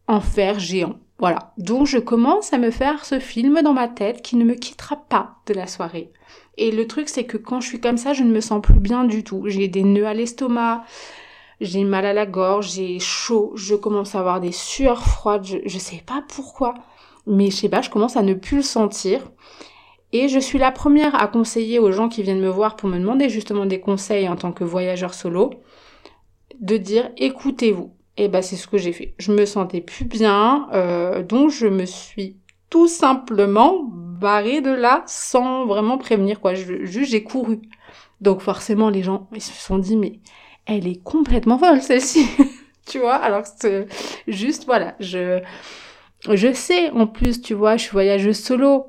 [0.08, 0.98] enfer géant.
[1.18, 1.52] Voilà.
[1.58, 4.96] Donc je commence à me faire ce film dans ma tête qui ne me quittera
[4.96, 6.12] pas de la soirée.
[6.56, 8.80] Et le truc c'est que quand je suis comme ça, je ne me sens plus
[8.80, 9.44] bien du tout.
[9.46, 10.84] J'ai des nœuds à l'estomac,
[11.60, 15.58] j'ai mal à la gorge, j'ai chaud, je commence à avoir des sueurs froides, je,
[15.64, 16.74] je sais pas pourquoi.
[17.26, 19.20] Mais je sais pas, je commence à ne plus le sentir.
[20.12, 22.98] Et je suis la première à conseiller aux gens qui viennent me voir pour me
[22.98, 25.50] demander justement des conseils en tant que voyageur solo,
[26.60, 27.92] de dire écoutez-vous.
[28.16, 29.14] Et ben c'est ce que j'ai fait.
[29.18, 32.36] Je me sentais plus bien, euh, donc je me suis
[32.70, 36.54] tout simplement barrée de là sans vraiment prévenir quoi.
[36.54, 37.60] juste j'ai couru.
[38.20, 40.20] Donc forcément les gens ils se sont dit mais
[40.66, 42.26] elle est complètement folle celle-ci,
[42.86, 43.16] tu vois?
[43.16, 43.86] Alors que
[44.28, 45.40] juste voilà, je
[46.30, 48.86] je sais en plus tu vois, je suis voyageuse solo.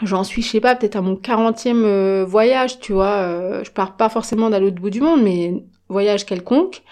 [0.00, 3.16] J'en suis, je sais pas, peut-être à mon 40e euh, voyage, tu vois.
[3.16, 6.82] Euh, je pars pas forcément d'un l'autre bout du monde, mais voyage quelconque.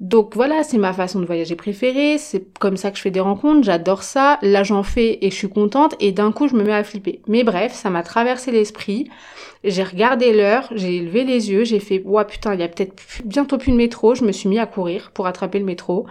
[0.00, 3.18] Donc voilà, c'est ma façon de voyager préférée, c'est comme ça que je fais des
[3.18, 6.62] rencontres, j'adore ça, là j'en fais et je suis contente et d'un coup je me
[6.62, 7.20] mets à flipper.
[7.26, 9.10] Mais bref, ça m'a traversé l'esprit,
[9.64, 12.94] j'ai regardé l'heure, j'ai levé les yeux, j'ai fait ouah putain, il y a peut-être
[13.24, 16.06] bientôt plus de métro, je me suis mis à courir pour attraper le métro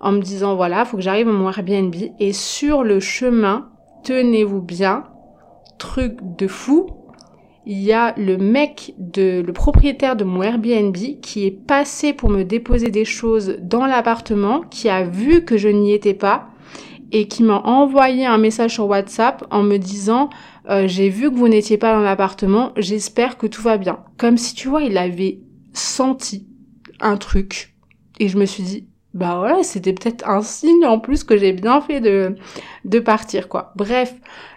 [0.00, 3.70] en me disant voilà, faut que j'arrive à mon Airbnb et sur le chemin,
[4.04, 5.04] tenez-vous bien,
[5.78, 6.90] truc de fou,
[7.66, 12.28] il y a le mec de le propriétaire de mon Airbnb qui est passé pour
[12.28, 16.48] me déposer des choses dans l'appartement, qui a vu que je n'y étais pas
[17.12, 20.30] et qui m'a envoyé un message sur WhatsApp en me disant
[20.68, 24.00] euh, j'ai vu que vous n'étiez pas dans l'appartement, j'espère que tout va bien.
[24.18, 25.40] Comme si tu vois, il avait
[25.72, 26.46] senti
[27.00, 27.74] un truc
[28.18, 31.52] et je me suis dit bah ouais, c'était peut-être un signe en plus que j'ai
[31.52, 32.34] bien fait de,
[32.84, 33.72] de partir, quoi.
[33.76, 34.12] Bref,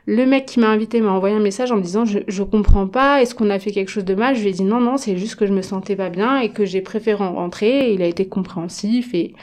[0.08, 2.88] le mec qui m'a invité m'a envoyé un message en me disant je, je comprends
[2.88, 4.36] pas, est-ce qu'on a fait quelque chose de mal?
[4.36, 6.50] Je lui ai dit non, non, c'est juste que je me sentais pas bien et
[6.50, 7.94] que j'ai préféré rentrer.
[7.94, 9.36] il a été compréhensif et,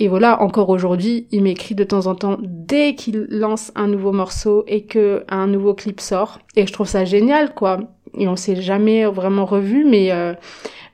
[0.00, 4.12] et voilà, encore aujourd'hui, il m'écrit de temps en temps dès qu'il lance un nouveau
[4.12, 6.38] morceau et que un nouveau clip sort.
[6.56, 7.80] Et je trouve ça génial, quoi.
[8.16, 10.32] Et on s'est jamais vraiment revu, mais, euh,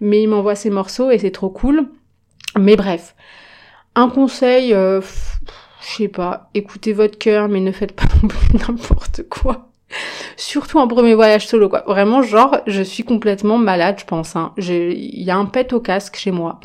[0.00, 1.86] mais il m'envoie ses morceaux et c'est trop cool.
[2.58, 3.14] Mais bref.
[3.94, 8.04] Un conseil, euh, je sais pas, écoutez votre cœur, mais ne faites pas
[8.54, 9.68] n'importe quoi.
[10.36, 11.84] Surtout un premier voyage solo, quoi.
[11.86, 14.34] Vraiment, genre, je suis complètement malade, je pense.
[14.34, 14.52] Hein.
[14.58, 16.58] Il y a un pet au casque chez moi.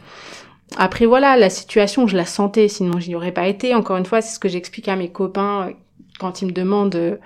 [0.78, 3.76] Après, voilà, la situation, je la sentais, sinon j'y aurais pas été.
[3.76, 5.74] Encore une fois, c'est ce que j'explique à mes copains euh,
[6.20, 7.20] quand ils me demandent...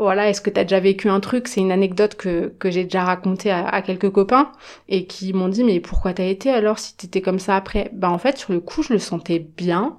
[0.00, 1.46] Euh, voilà, est-ce que tu as déjà vécu un truc?
[1.48, 4.50] C'est une anecdote que, que j'ai déjà racontée à, quelques copains
[4.88, 7.90] et qui m'ont dit mais pourquoi t'as été alors si t'étais comme ça après?
[7.92, 9.96] Bah en fait sur le coup je le sentais bien.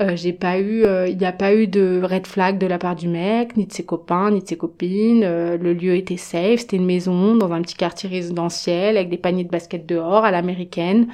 [0.00, 2.78] Euh, j'ai pas eu, euh, il n'y a pas eu de red flag de la
[2.78, 5.22] part du mec, ni de ses copains, ni de ses copines.
[5.24, 9.18] Euh, le lieu était safe, c'était une maison dans un petit quartier résidentiel avec des
[9.18, 11.08] paniers de basket dehors à l'américaine.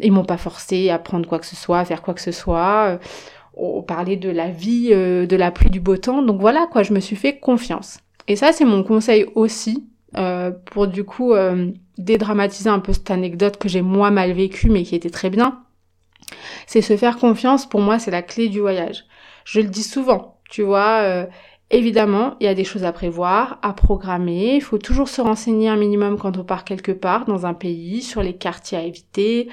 [0.00, 2.32] Ils m'ont pas forcé à prendre quoi que ce soit, à faire quoi que ce
[2.32, 2.98] soit
[3.56, 6.22] on parlait de la vie, euh, de la pluie, du beau temps.
[6.22, 7.98] Donc voilà, quoi, je me suis fait confiance.
[8.28, 13.10] Et ça, c'est mon conseil aussi, euh, pour du coup euh, dédramatiser un peu cette
[13.10, 15.62] anecdote que j'ai moi mal vécue, mais qui était très bien.
[16.66, 19.04] C'est se faire confiance, pour moi, c'est la clé du voyage.
[19.44, 21.26] Je le dis souvent, tu vois.
[21.70, 24.56] Évidemment, il y a des choses à prévoir, à programmer.
[24.56, 28.02] Il faut toujours se renseigner un minimum quand on part quelque part dans un pays,
[28.02, 29.48] sur les quartiers à éviter,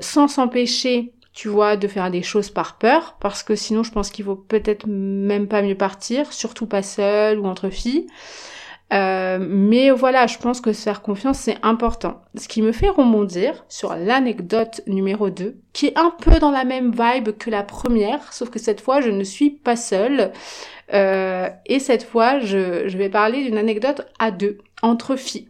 [0.00, 4.10] sans s'empêcher tu vois, de faire des choses par peur, parce que sinon je pense
[4.10, 8.08] qu'il vaut peut-être même pas mieux partir, surtout pas seul ou entre filles.
[8.92, 12.20] Euh, mais voilà, je pense que se faire confiance, c'est important.
[12.36, 16.64] Ce qui me fait rebondir sur l'anecdote numéro 2, qui est un peu dans la
[16.64, 20.32] même vibe que la première, sauf que cette fois, je ne suis pas seule.
[20.92, 25.48] Euh, et cette fois, je, je vais parler d'une anecdote à deux, entre filles.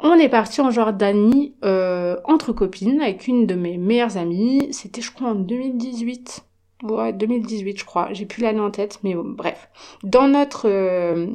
[0.00, 4.68] On est parti en Jordanie euh, entre copines avec une de mes meilleures amies.
[4.72, 6.44] C'était je crois en 2018.
[6.82, 8.08] Ouais, 2018 je crois.
[8.12, 9.70] J'ai plus l'année en tête, mais bref.
[10.02, 11.28] Dans notre euh,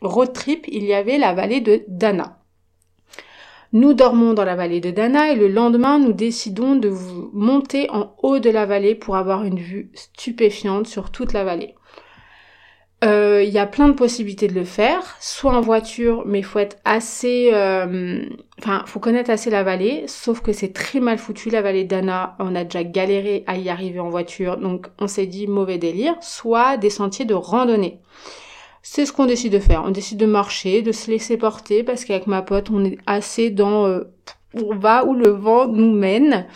[0.00, 2.38] road trip, il y avait la vallée de Dana.
[3.72, 6.92] Nous dormons dans la vallée de Dana et le lendemain, nous décidons de
[7.32, 11.74] monter en haut de la vallée pour avoir une vue stupéfiante sur toute la vallée.
[13.04, 16.58] Il euh, y a plein de possibilités de le faire, soit en voiture, mais faut
[16.58, 18.24] être assez, euh,
[18.58, 20.04] enfin, faut connaître assez la vallée.
[20.06, 22.34] Sauf que c'est très mal foutu la vallée d'Anna.
[22.38, 26.16] On a déjà galéré à y arriver en voiture, donc on s'est dit mauvais délire.
[26.22, 28.00] Soit des sentiers de randonnée.
[28.80, 29.82] C'est ce qu'on décide de faire.
[29.84, 33.50] On décide de marcher, de se laisser porter, parce qu'avec ma pote, on est assez
[33.50, 34.04] dans, euh,
[34.54, 36.46] on va où le vent nous mène.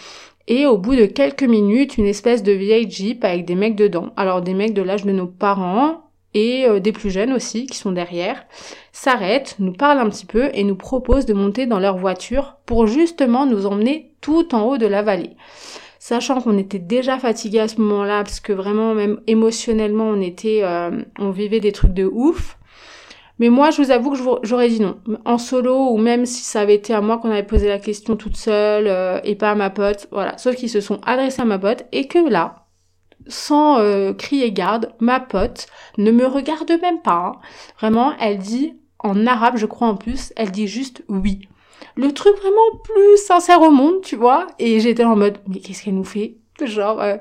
[0.46, 4.14] Et au bout de quelques minutes, une espèce de vieille Jeep avec des mecs dedans.
[4.16, 7.77] Alors des mecs de l'âge de nos parents, et euh, des plus jeunes aussi qui
[7.77, 8.45] sont derrière
[8.93, 12.87] s'arrêtent, nous parlent un petit peu et nous proposent de monter dans leur voiture pour
[12.87, 15.37] justement nous emmener tout en haut de la vallée.
[15.99, 20.61] Sachant qu'on était déjà fatigué à ce moment-là parce que vraiment même émotionnellement on était
[20.62, 22.57] euh, on vivait des trucs de ouf.
[23.41, 24.97] Mais moi, je vous avoue que j'aurais dit non.
[25.25, 28.17] En solo, ou même si ça avait été à moi qu'on avait posé la question
[28.17, 30.37] toute seule euh, et pas à ma pote, voilà.
[30.38, 32.67] Sauf qu'ils se sont adressés à ma pote et que là,
[33.29, 37.33] sans euh, crier garde, ma pote ne me regarde même pas.
[37.35, 37.41] Hein.
[37.79, 41.49] Vraiment, elle dit en arabe, je crois en plus, elle dit juste oui.
[41.95, 44.47] Le truc vraiment plus sincère au monde, tu vois.
[44.59, 46.37] Et j'étais en mode, mais qu'est-ce qu'elle nous fait?
[46.64, 47.17] Genre, euh,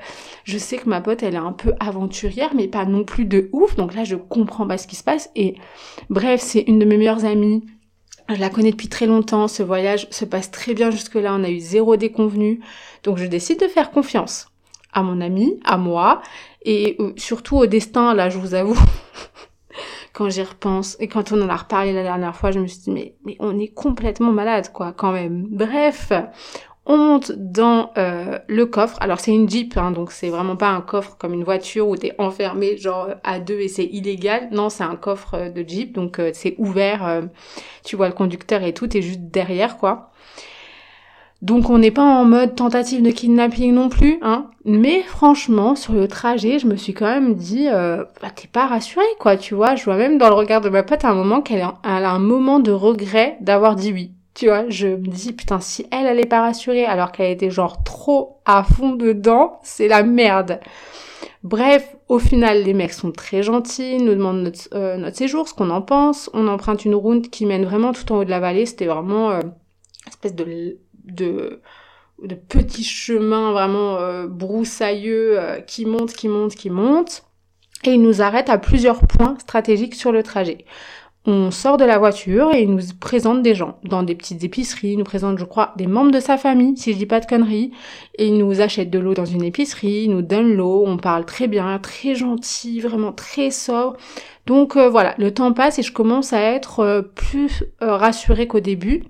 [0.45, 3.49] je sais que ma pote, elle est un peu aventurière, mais pas non plus de
[3.53, 3.75] ouf.
[3.75, 5.29] Donc là, je comprends pas ce qui se passe.
[5.35, 5.55] Et
[6.09, 7.63] bref, c'est une de mes meilleures amies.
[8.29, 9.47] Je la connais depuis très longtemps.
[9.47, 11.35] Ce voyage se passe très bien jusque-là.
[11.35, 12.61] On a eu zéro déconvenu.
[13.03, 14.47] Donc je décide de faire confiance
[14.93, 16.21] à mon ami, à moi,
[16.63, 18.77] et euh, surtout au destin, là, je vous avoue.
[20.13, 22.79] quand j'y repense et quand on en a reparlé la dernière fois, je me suis
[22.79, 25.45] dit mais mais on est complètement malade quoi quand même.
[25.51, 26.11] Bref,
[26.87, 28.97] on monte dans euh, le coffre.
[28.99, 31.95] Alors c'est une Jeep, hein, donc c'est vraiment pas un coffre comme une voiture où
[31.95, 34.49] t'es enfermé genre à deux et c'est illégal.
[34.51, 37.21] Non, c'est un coffre euh, de Jeep, donc c'est ouvert.
[37.83, 40.09] tu vois le conducteur et tout, t'es juste derrière quoi.
[41.41, 44.47] Donc on n'est pas en mode tentative de kidnapping non plus, hein.
[44.65, 48.65] Mais franchement, sur le trajet, je me suis quand même dit, euh, bah t'es pas
[48.65, 49.75] rassurée, quoi, tu vois.
[49.75, 52.19] Je vois même dans le regard de ma pote à un moment qu'elle a un
[52.19, 54.11] moment de regret d'avoir dit oui.
[54.33, 57.49] Tu vois, je me dis, putain, si elle, elle est pas rassurée alors qu'elle était
[57.49, 60.59] genre trop à fond dedans, c'est la merde.
[61.43, 65.69] Bref, au final, les mecs sont très gentils, nous demandent notre, euh, séjour, ce qu'on
[65.69, 66.29] en pense.
[66.33, 68.65] On emprunte une route qui mène vraiment tout en haut de la vallée.
[68.65, 71.61] C'était vraiment euh, une espèce de de,
[72.23, 77.23] de petits chemins vraiment euh, broussailleux euh, qui montent, qui montent, qui montent.
[77.83, 80.65] Et il nous arrête à plusieurs points stratégiques sur le trajet.
[81.29, 84.93] On sort de la voiture et il nous présente des gens dans des petites épiceries.
[84.93, 87.25] Il nous présente, je crois, des membres de sa famille, si je dis pas de
[87.25, 87.71] conneries.
[88.17, 91.25] Et il nous achète de l'eau dans une épicerie, il nous donne l'eau, on parle
[91.25, 93.97] très bien, très gentil, vraiment très sobre.
[94.45, 99.03] Donc euh, voilà, le temps passe et je commence à être plus rassurée qu'au début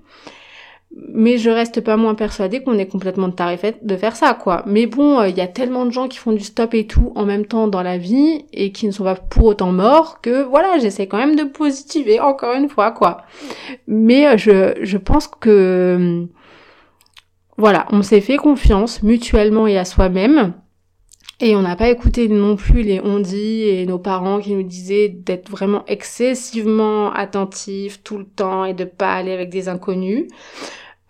[0.96, 4.62] mais je reste pas moins persuadée qu'on est complètement tarifette de faire ça, quoi.
[4.66, 7.12] Mais bon, il euh, y a tellement de gens qui font du stop et tout
[7.14, 10.42] en même temps dans la vie et qui ne sont pas pour autant morts que
[10.42, 13.18] voilà, j'essaie quand même de positiver encore une fois, quoi.
[13.86, 16.26] Mais euh, je, je pense que
[17.58, 20.54] voilà, on s'est fait confiance mutuellement et à soi-même.
[21.40, 25.08] Et on n'a pas écouté non plus les on-dit et nos parents qui nous disaient
[25.08, 30.26] d'être vraiment excessivement attentifs tout le temps et de pas aller avec des inconnus.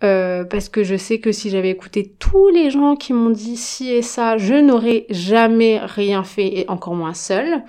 [0.01, 3.57] Euh, parce que je sais que si j'avais écouté tous les gens qui m'ont dit
[3.57, 7.63] ci et ça, je n'aurais jamais rien fait et encore moins seul.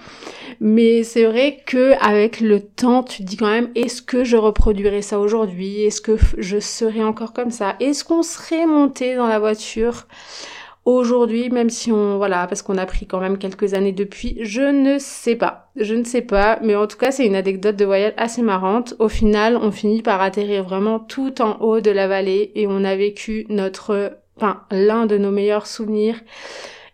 [0.61, 4.37] Mais c'est vrai que avec le temps, tu te dis quand même est-ce que je
[4.37, 5.83] reproduirais ça aujourd'hui?
[5.83, 7.75] Est-ce que je serais encore comme ça?
[7.81, 10.07] Est-ce qu'on serait monté dans la voiture?
[10.87, 14.63] Aujourd'hui, même si on, voilà, parce qu'on a pris quand même quelques années depuis, je
[14.63, 15.71] ne sais pas.
[15.77, 18.95] Je ne sais pas, mais en tout cas, c'est une anecdote de voyage assez marrante.
[18.99, 22.83] Au final, on finit par atterrir vraiment tout en haut de la vallée et on
[22.85, 26.21] a vécu notre, enfin, l'un de nos meilleurs souvenirs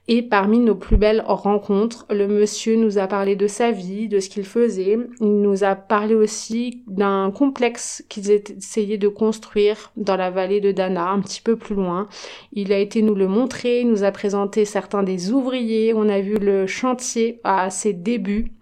[0.09, 4.21] et parmi nos plus belles rencontres, le monsieur nous a parlé de sa vie, de
[4.21, 4.99] ce qu'il faisait.
[5.21, 10.71] Il nous a parlé aussi d'un complexe qu'ils essayaient de construire dans la vallée de
[10.71, 12.09] Dana, un petit peu plus loin.
[12.53, 15.93] Il a été nous le montrer, il nous a présenté certains des ouvriers.
[15.93, 18.53] On a vu le chantier à ses débuts.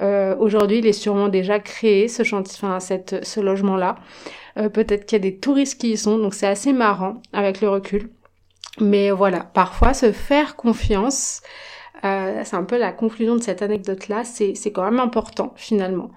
[0.00, 3.96] Euh, Aujourd'hui, il est sûrement déjà créé, ce chantier, enfin, cette, ce logement-là.
[4.56, 7.60] Euh, Peut-être qu'il y a des touristes qui y sont, donc c'est assez marrant avec
[7.60, 8.08] le recul.
[8.80, 11.42] Mais voilà, parfois se faire confiance,
[12.04, 16.10] euh, c'est un peu la conclusion de cette anecdote-là, c'est, quand même important finalement.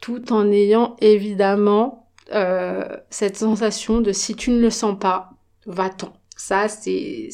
[0.00, 5.30] Tout en ayant évidemment euh, cette sensation de si tu ne le sens pas,
[5.66, 6.12] va-t'en.
[6.36, 7.28] Ça, c'est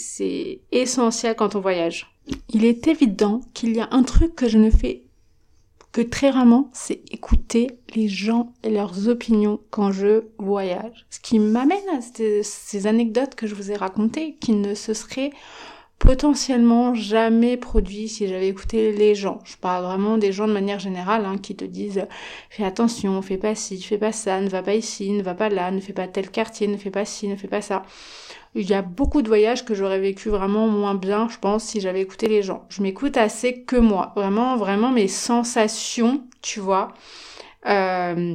[0.71, 2.12] essentiel quand on voyage.
[2.51, 5.05] Il est évident qu'il y a un truc que je ne fais
[5.92, 11.06] que très rarement, c'est écouter les gens et leurs opinions quand je voyage.
[11.10, 15.31] Ce qui m'amène à ces, anecdotes que je vous ai racontées, qui ne se seraient
[15.98, 19.40] potentiellement jamais produit si j'avais écouté les gens.
[19.44, 22.06] Je parle vraiment des gens de manière générale hein, qui te disent
[22.50, 25.48] fais attention, fais pas ci, fais pas ça, ne va pas ici, ne va pas
[25.48, 27.83] là, ne fais pas tel quartier, ne fais pas ci, ne fais pas ça.
[28.55, 31.81] Il y a beaucoup de voyages que j'aurais vécu vraiment moins bien, je pense, si
[31.81, 32.65] j'avais écouté les gens.
[32.71, 34.13] Je m'écoute assez que moi.
[34.17, 36.88] Vraiment, vraiment mes sensations, tu vois,
[37.67, 38.35] euh,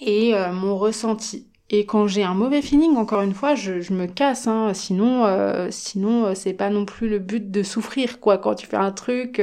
[0.00, 1.46] et euh, mon ressenti.
[1.72, 4.48] Et quand j'ai un mauvais feeling, encore une fois, je, je me casse.
[4.48, 4.72] Hein.
[4.74, 8.38] Sinon, euh, sinon c'est pas non plus le but de souffrir, quoi.
[8.38, 9.40] Quand tu fais un truc,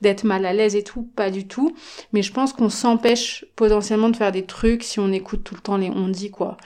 [0.00, 1.74] d'être mal à l'aise et tout, pas du tout.
[2.12, 5.60] Mais je pense qu'on s'empêche potentiellement de faire des trucs si on écoute tout le
[5.60, 6.56] temps les on dit, quoi.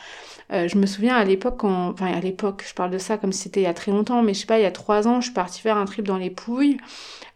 [0.52, 3.44] Je me souviens à l'époque, quand, enfin à l'époque, je parle de ça comme si
[3.44, 5.20] c'était il y a très longtemps, mais je sais pas, il y a trois ans,
[5.20, 6.78] je suis partie faire un trip dans les Pouilles.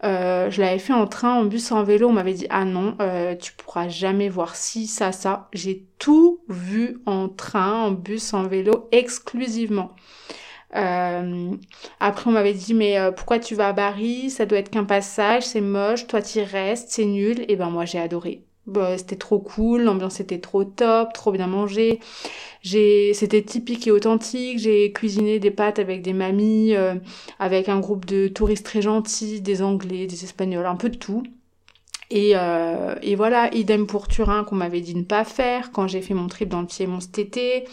[0.04, 2.08] Euh, je l'avais fait en train, en bus, en vélo.
[2.08, 5.48] On m'avait dit ah non, euh, tu pourras jamais voir ci, ça, ça.
[5.52, 9.94] J'ai tout vu en train, en bus, en vélo, exclusivement.
[10.74, 11.52] Euh,
[12.00, 14.84] après, on m'avait dit mais euh, pourquoi tu vas à Paris Ça doit être qu'un
[14.84, 16.06] passage, c'est moche.
[16.06, 17.44] Toi, y restes, c'est nul.
[17.48, 18.45] Et ben moi, j'ai adoré.
[18.66, 22.00] Bah, c'était trop cool, l'ambiance était trop top, trop bien mangé.
[22.62, 24.58] J'ai, c'était typique et authentique.
[24.58, 26.94] J'ai cuisiné des pâtes avec des mamies, euh,
[27.38, 31.22] avec un groupe de touristes très gentils, des Anglais, des Espagnols, un peu de tout.
[32.10, 36.02] Et, euh, et voilà, idem pour Turin qu'on m'avait dit ne pas faire quand j'ai
[36.02, 37.64] fait mon trip dans le Piémont cet été.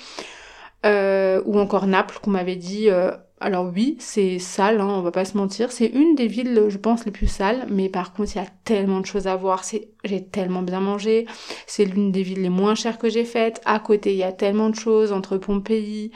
[0.86, 3.12] Euh, ou encore Naples qu'on m'avait dit euh,
[3.44, 5.74] alors oui, c'est sale, hein, on va pas se mentir.
[5.74, 7.66] C'est une des villes, je pense, les plus sales.
[7.70, 9.64] Mais par contre, il y a tellement de choses à voir.
[10.06, 11.26] J'ai tellement bien mangé.
[11.68, 13.60] C'est l'une des villes les moins chères que j'ai faites.
[13.66, 16.12] À côté, il y a tellement de choses entre Pompéi,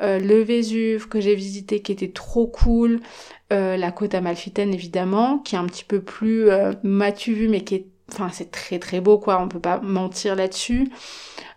[0.00, 2.98] euh, le Vésuve que j'ai visité, qui était trop cool.
[3.52, 7.76] Euh, la côte amalfitaine, évidemment, qui est un petit peu plus euh, vu, mais qui
[7.76, 9.40] est, enfin, c'est très très beau, quoi.
[9.40, 10.90] On peut pas mentir là-dessus.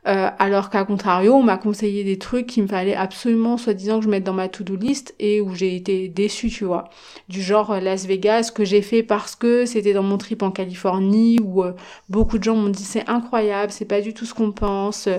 [0.08, 4.06] Euh, alors qu'à contrario, on m'a conseillé des trucs qu'il me fallait absolument, soi-disant, que
[4.06, 6.90] je mette dans ma to-do list et où j'ai été déçue, tu vois.
[7.28, 10.52] Du genre euh, Las Vegas, que j'ai fait parce que c'était dans mon trip en
[10.52, 11.74] Californie, où euh,
[12.10, 15.10] beaucoup de gens m'ont dit c'est incroyable, c'est pas du tout ce qu'on pense.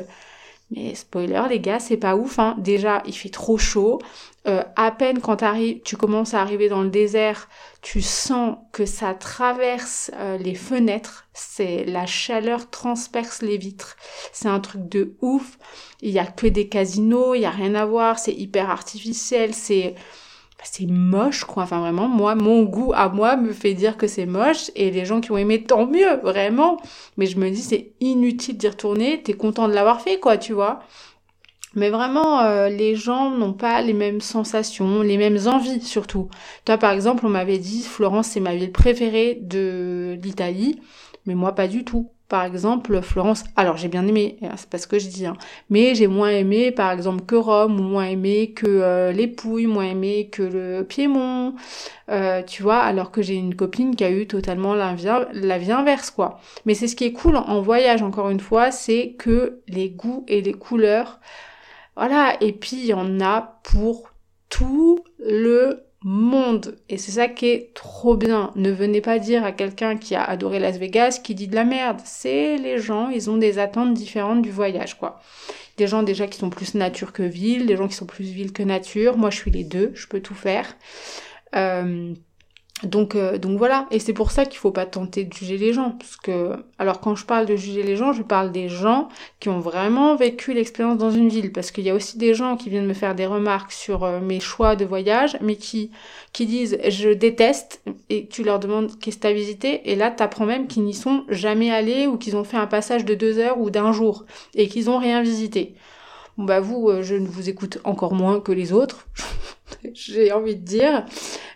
[0.71, 2.39] Mais spoiler les gars, c'est pas ouf.
[2.39, 2.57] Hein.
[2.59, 4.01] Déjà, il fait trop chaud.
[4.47, 5.43] Euh, à peine quand
[5.85, 7.49] tu commences à arriver dans le désert,
[7.83, 11.27] tu sens que ça traverse euh, les fenêtres.
[11.33, 13.97] C'est la chaleur transperce les vitres.
[14.33, 15.59] C'est un truc de ouf.
[16.01, 18.21] Il y a que des casinos, il y a rien à voir.
[18.21, 19.53] C'est hyper artificiel.
[19.53, 19.97] C'est
[20.63, 24.27] c'est moche quoi enfin vraiment moi mon goût à moi me fait dire que c'est
[24.27, 26.81] moche et les gens qui ont aimé tant mieux vraiment
[27.17, 30.55] mais je me dis c'est inutile d'y retourner t'es content de l'avoir fait quoi tu
[30.55, 30.81] vois
[31.77, 36.29] mais vraiment, euh, les gens n'ont pas les mêmes sensations, les mêmes envies surtout.
[36.65, 40.81] Toi, par exemple, on m'avait dit Florence, c'est ma ville préférée de l'Italie,
[41.27, 44.79] mais moi, pas du tout par exemple Florence alors j'ai bien aimé euh, c'est pas
[44.79, 45.37] ce que je dis hein,
[45.71, 49.85] mais j'ai moins aimé par exemple que Rome moins aimé que euh, les Pouilles moins
[49.85, 51.55] aimé que le Piémont
[52.11, 55.59] euh, tu vois alors que j'ai une copine qui a eu totalement la vie, la
[55.59, 59.15] vie inverse quoi mais c'est ce qui est cool en voyage encore une fois c'est
[59.19, 61.21] que les goûts et les couleurs
[61.97, 64.13] voilà et puis il y en a pour
[64.49, 66.77] tout le monde.
[66.89, 68.53] Et c'est ça qui est trop bien.
[68.55, 71.65] Ne venez pas dire à quelqu'un qui a adoré Las Vegas qui dit de la
[71.65, 72.01] merde.
[72.05, 75.21] C'est les gens, ils ont des attentes différentes du voyage, quoi.
[75.79, 78.53] Des gens déjà qui sont plus nature que ville, des gens qui sont plus ville
[78.53, 79.19] que nature.
[79.19, 80.77] Moi, je suis les deux, je peux tout faire.
[81.55, 82.15] Euh,
[82.83, 85.73] donc, euh, donc voilà, et c'est pour ça qu'il faut pas tenter de juger les
[85.73, 89.09] gens, parce que, alors quand je parle de juger les gens, je parle des gens
[89.41, 92.55] qui ont vraiment vécu l'expérience dans une ville, parce qu'il y a aussi des gens
[92.59, 95.91] qui viennent me faire des remarques sur euh, mes choix de voyage, mais qui
[96.35, 100.45] qui disent je déteste, et tu leur demandes qu'est-ce que t'as visité, et là t'apprends
[100.45, 103.59] même qu'ils n'y sont jamais allés ou qu'ils ont fait un passage de deux heures
[103.59, 105.75] ou d'un jour et qu'ils ont rien visité.
[106.39, 109.09] Bah vous, euh, je ne vous écoute encore moins que les autres.
[109.95, 111.05] j'ai envie de dire.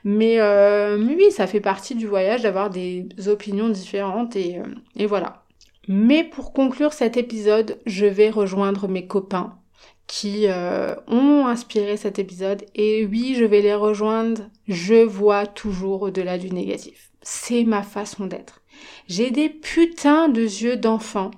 [0.07, 4.65] Euh, mais, oui, ça fait partie du voyage d'avoir des opinions différentes et, euh,
[4.97, 5.45] et voilà.
[5.89, 9.57] Mais pour conclure cet épisode, je vais rejoindre mes copains
[10.07, 12.65] qui euh, ont inspiré cet épisode.
[12.75, 14.43] Et oui, je vais les rejoindre.
[14.69, 17.11] Je vois toujours au-delà du négatif.
[17.23, 18.63] C'est ma façon d'être.
[19.09, 21.31] J'ai des putains de yeux d'enfant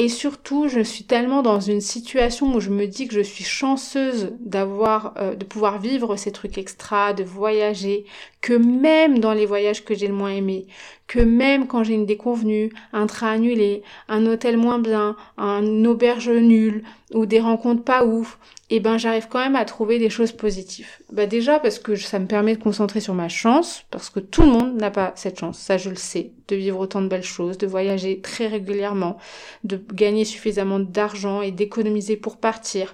[0.00, 3.42] et surtout, je suis tellement dans une situation où je me dis que je suis
[3.42, 8.04] chanceuse d'avoir, euh, de pouvoir vivre ces trucs extra, de voyager,
[8.40, 10.68] que même dans les voyages que j'ai le moins aimé,
[11.08, 16.30] que même quand j'ai une déconvenue, un train annulé, un hôtel moins bien, un auberge
[16.30, 18.38] nul ou des rencontres pas ouf,
[18.70, 20.88] eh ben j'arrive quand même à trouver des choses positives.
[21.10, 24.42] Bah déjà parce que ça me permet de concentrer sur ma chance, parce que tout
[24.42, 27.22] le monde n'a pas cette chance, ça je le sais, de vivre autant de belles
[27.22, 29.16] choses, de voyager très régulièrement,
[29.64, 32.92] de gagner suffisamment d'argent et d'économiser pour partir.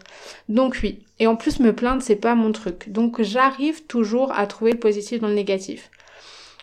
[0.48, 2.90] Donc oui, et en plus me plaindre c'est pas mon truc.
[2.90, 5.90] Donc j'arrive toujours à trouver le positif dans le négatif.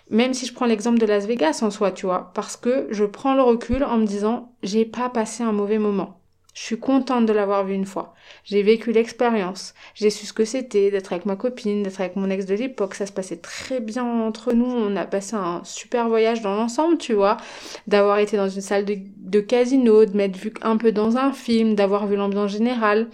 [0.10, 3.06] Même si je prends l'exemple de Las Vegas en soi, tu vois, parce que je
[3.06, 6.21] prends le recul en me disant j'ai pas passé un mauvais moment.
[6.54, 8.14] Je suis contente de l'avoir vu une fois.
[8.44, 9.74] J'ai vécu l'expérience.
[9.96, 12.96] J'ai su ce que c'était d'être avec ma copine, d'être avec mon ex de l'époque.
[12.96, 14.66] Ça se passait très bien entre nous.
[14.66, 17.38] On a passé un super voyage dans l'ensemble, tu vois.
[17.88, 21.76] D'avoir été dans une salle de, casino, de m'être vu un peu dans un film,
[21.76, 23.08] d'avoir vu l'ambiance générale.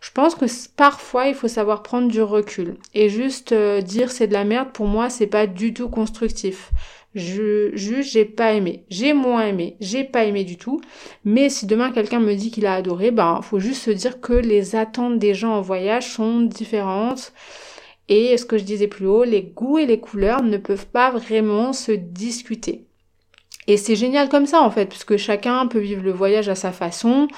[0.00, 4.28] Je pense que parfois il faut savoir prendre du recul et juste euh, dire c'est
[4.28, 6.70] de la merde pour moi c'est pas du tout constructif.
[7.16, 10.80] Je j'ai pas aimé, j'ai moins aimé, j'ai pas aimé du tout.
[11.24, 14.34] Mais si demain quelqu'un me dit qu'il a adoré, ben faut juste se dire que
[14.34, 17.32] les attentes des gens en voyage sont différentes.
[18.08, 21.10] Et ce que je disais plus haut, les goûts et les couleurs ne peuvent pas
[21.10, 22.84] vraiment se discuter.
[23.66, 26.70] Et c'est génial comme ça en fait, puisque chacun peut vivre le voyage à sa
[26.70, 27.28] façon.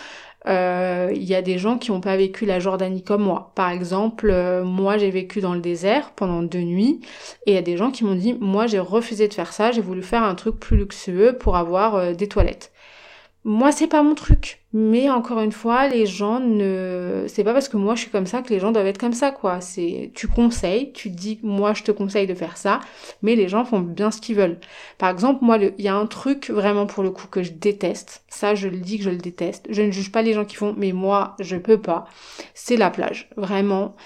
[0.48, 3.52] Euh, il y a des gens qui n'ont pas vécu la Jordanie comme moi.
[3.54, 7.00] Par exemple, euh, moi j'ai vécu dans le désert pendant deux nuits
[7.46, 9.72] et il y a des gens qui m'ont dit moi j'ai refusé de faire ça,
[9.72, 12.72] j'ai voulu faire un truc plus luxueux pour avoir euh, des toilettes.
[13.48, 14.60] Moi, c'est pas mon truc.
[14.74, 18.26] Mais encore une fois, les gens ne, c'est pas parce que moi je suis comme
[18.26, 19.62] ça que les gens doivent être comme ça, quoi.
[19.62, 22.80] C'est, tu conseilles, tu dis, moi je te conseille de faire ça,
[23.22, 24.58] mais les gens font bien ce qu'ils veulent.
[24.98, 28.22] Par exemple, moi, il y a un truc vraiment pour le coup que je déteste.
[28.28, 29.64] Ça, je le dis que je le déteste.
[29.70, 32.04] Je ne juge pas les gens qui font, mais moi, je peux pas.
[32.52, 33.30] C'est la plage.
[33.38, 33.96] Vraiment.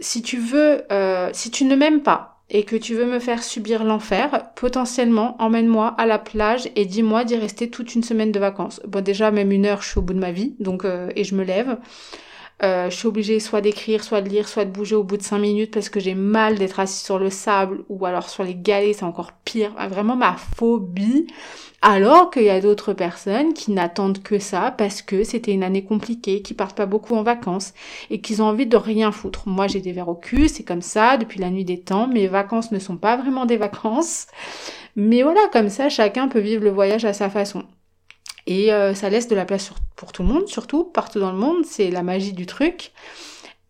[0.00, 3.42] Si tu veux, euh, si tu ne m'aimes pas, et que tu veux me faire
[3.42, 8.38] subir l'enfer, potentiellement emmène-moi à la plage et dis-moi d'y rester toute une semaine de
[8.38, 8.80] vacances.
[8.86, 11.24] Bon déjà même une heure je suis au bout de ma vie, donc euh, et
[11.24, 11.78] je me lève.
[12.62, 15.22] Euh, je suis obligée soit d'écrire, soit de lire, soit de bouger au bout de
[15.22, 18.54] 5 minutes parce que j'ai mal d'être assise sur le sable ou alors sur les
[18.54, 19.72] galets, c'est encore pire.
[19.90, 21.26] Vraiment ma phobie.
[21.82, 25.84] Alors qu'il y a d'autres personnes qui n'attendent que ça parce que c'était une année
[25.84, 27.74] compliquée, qui partent pas beaucoup en vacances
[28.08, 29.48] et qu'ils ont envie de rien foutre.
[29.48, 32.06] Moi j'ai des verres au cul, c'est comme ça depuis la nuit des temps.
[32.06, 34.26] Mes vacances ne sont pas vraiment des vacances.
[34.96, 37.64] Mais voilà, comme ça, chacun peut vivre le voyage à sa façon.
[38.46, 41.38] Et euh, ça laisse de la place pour tout le monde, surtout partout dans le
[41.38, 41.64] monde.
[41.64, 42.92] C'est la magie du truc.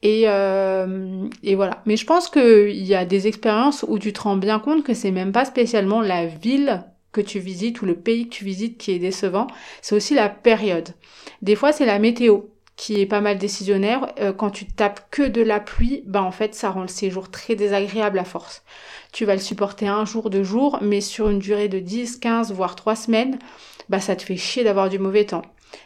[0.03, 1.83] Et, euh, et voilà.
[1.87, 4.95] Mais je pense qu'il y a des expériences où tu te rends bien compte que
[4.95, 8.77] c'est même pas spécialement la ville que tu visites ou le pays que tu visites
[8.77, 9.47] qui est décevant,
[9.81, 10.91] c'est aussi la période.
[11.41, 12.41] Des fois, c'est la météo
[12.77, 14.13] qui est pas mal décisionnaire.
[14.21, 17.31] Euh, quand tu tapes que de la pluie, bah en fait, ça rend le séjour
[17.31, 18.63] très désagréable à force.
[19.13, 22.53] Tu vas le supporter un jour, deux jours, mais sur une durée de 10, 15,
[22.53, 23.39] voire 3 semaines,
[23.89, 25.43] bah ça te fait chier d'avoir du mauvais temps.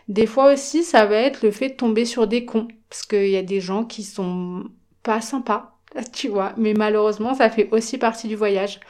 [0.08, 3.28] Des fois aussi, ça va être le fait de tomber sur des cons, parce qu'il
[3.28, 4.64] y a des gens qui sont
[5.02, 5.78] pas sympas,
[6.12, 8.80] tu vois, mais malheureusement, ça fait aussi partie du voyage.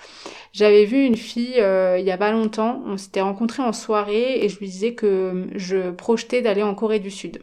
[0.53, 4.45] J'avais vu une fille euh, il y a pas longtemps, on s'était rencontrés en soirée
[4.45, 7.43] et je lui disais que je projetais d'aller en Corée du Sud.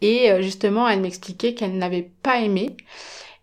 [0.00, 2.76] Et euh, justement, elle m'expliquait qu'elle n'avait pas aimé.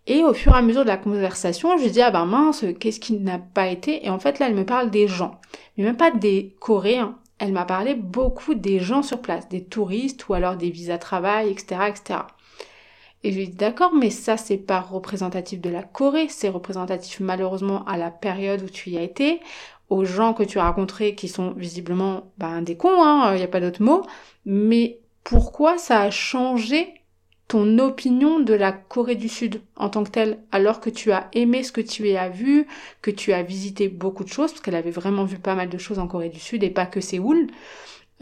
[0.06, 2.64] Et au fur et à mesure de la conversation, je lui dis ah ben mince,
[2.78, 4.06] qu'est-ce qui n'a pas été?
[4.06, 5.40] Et en fait là, elle me parle des gens,
[5.76, 7.18] mais même pas des Coréens.
[7.38, 11.50] Elle m'a parlé beaucoup des gens sur place, des touristes ou alors des visas travail,
[11.50, 12.20] etc., etc.
[13.22, 17.20] Et je lui dis d'accord, mais ça c'est pas représentatif de la Corée, c'est représentatif
[17.20, 19.40] malheureusement à la période où tu y as été,
[19.90, 23.42] aux gens que tu as rencontrés qui sont visiblement ben, des cons, il hein, n'y
[23.42, 24.02] a pas d'autre mot,
[24.44, 26.94] mais pourquoi ça a changé
[27.48, 31.28] ton opinion de la Corée du Sud en tant que telle, alors que tu as
[31.32, 32.66] aimé ce que tu as vu,
[33.02, 35.78] que tu as visité beaucoup de choses, parce qu'elle avait vraiment vu pas mal de
[35.78, 37.48] choses en Corée du Sud et pas que Séoul.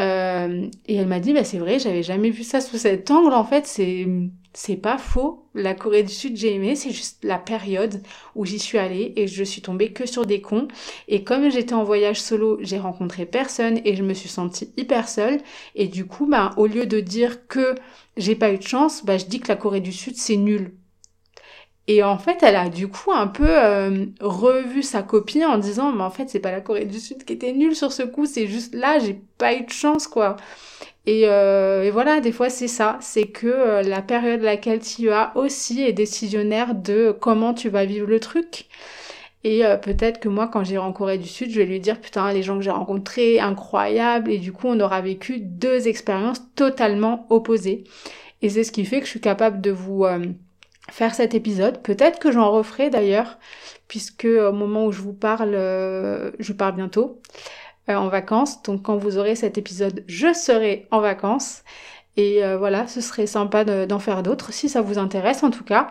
[0.01, 3.33] Euh, et elle m'a dit, bah c'est vrai, j'avais jamais vu ça sous cet angle.
[3.33, 4.07] En fait, c'est
[4.55, 5.45] c'est pas faux.
[5.55, 6.77] La Corée du Sud, j'ai aimé.
[6.77, 8.01] C'est juste la période
[8.35, 10.69] où j'y suis allée et je suis tombée que sur des cons.
[11.09, 15.09] Et comme j'étais en voyage solo, j'ai rencontré personne et je me suis sentie hyper
[15.09, 15.41] seule.
[15.75, 17.75] Et du coup, bah, au lieu de dire que
[18.17, 20.73] j'ai pas eu de chance, bah, je dis que la Corée du Sud, c'est nul.
[21.87, 25.93] Et en fait, elle a du coup un peu euh, revu sa copie en disant,
[25.93, 28.25] mais en fait, c'est pas la Corée du Sud qui était nulle sur ce coup,
[28.25, 30.37] c'est juste là, j'ai pas eu de chance, quoi.
[31.07, 34.81] Et, euh, et voilà, des fois, c'est ça, c'est que euh, la période à laquelle
[34.81, 38.67] tu as aussi est décisionnaire de comment tu vas vivre le truc.
[39.47, 42.33] Et peut-être que moi, quand j'irai en Corée du Sud, je vais lui dire, putain,
[42.33, 47.27] les gens que j'ai rencontrés, incroyables, et du coup, on aura vécu deux expériences totalement
[47.29, 47.85] opposées.
[48.41, 50.07] Et c'est ce qui fait que je suis capable de vous
[50.91, 51.83] faire cet épisode.
[51.83, 53.39] Peut-être que j'en referai d'ailleurs,
[53.89, 57.39] puisque au moment où je vous parle, euh, je pars bientôt euh,
[57.89, 58.62] en vacances.
[58.62, 61.62] Donc quand vous aurez cet épisode, je serai en vacances.
[62.16, 65.64] Et euh, voilà, ce serait sympa d'en faire d'autres si ça vous intéresse en tout
[65.64, 65.89] cas.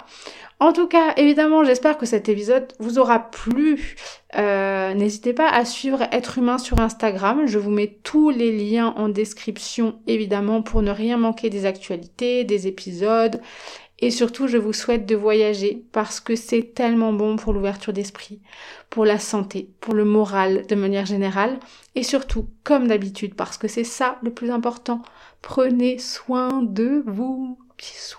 [0.59, 3.95] En tout cas, évidemment, j'espère que cet épisode vous aura plu.
[4.33, 7.45] N'hésitez pas à suivre Être Humain sur Instagram.
[7.45, 12.45] Je vous mets tous les liens en description, évidemment, pour ne rien manquer des actualités,
[12.45, 13.41] des épisodes
[14.05, 18.41] et surtout, je vous souhaite de voyager parce que c'est tellement bon pour l'ouverture d'esprit,
[18.89, 21.57] pour la santé, pour le moral de manière générale.
[21.95, 25.01] Et surtout, comme d'habitude, parce que c'est ça le plus important,
[25.41, 27.57] prenez soin de vous.
[27.77, 28.17] Bisous.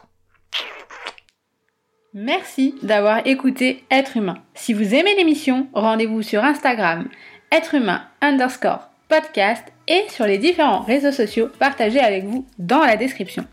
[2.14, 4.38] Merci d'avoir écouté Être humain.
[4.54, 7.10] Si vous aimez l'émission, rendez-vous sur Instagram,
[7.52, 12.96] être humain underscore podcast et sur les différents réseaux sociaux partagés avec vous dans la
[12.96, 13.44] description.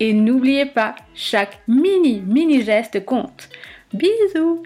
[0.00, 3.48] Et n'oubliez pas, chaque mini mini geste compte.
[3.92, 4.62] Bisous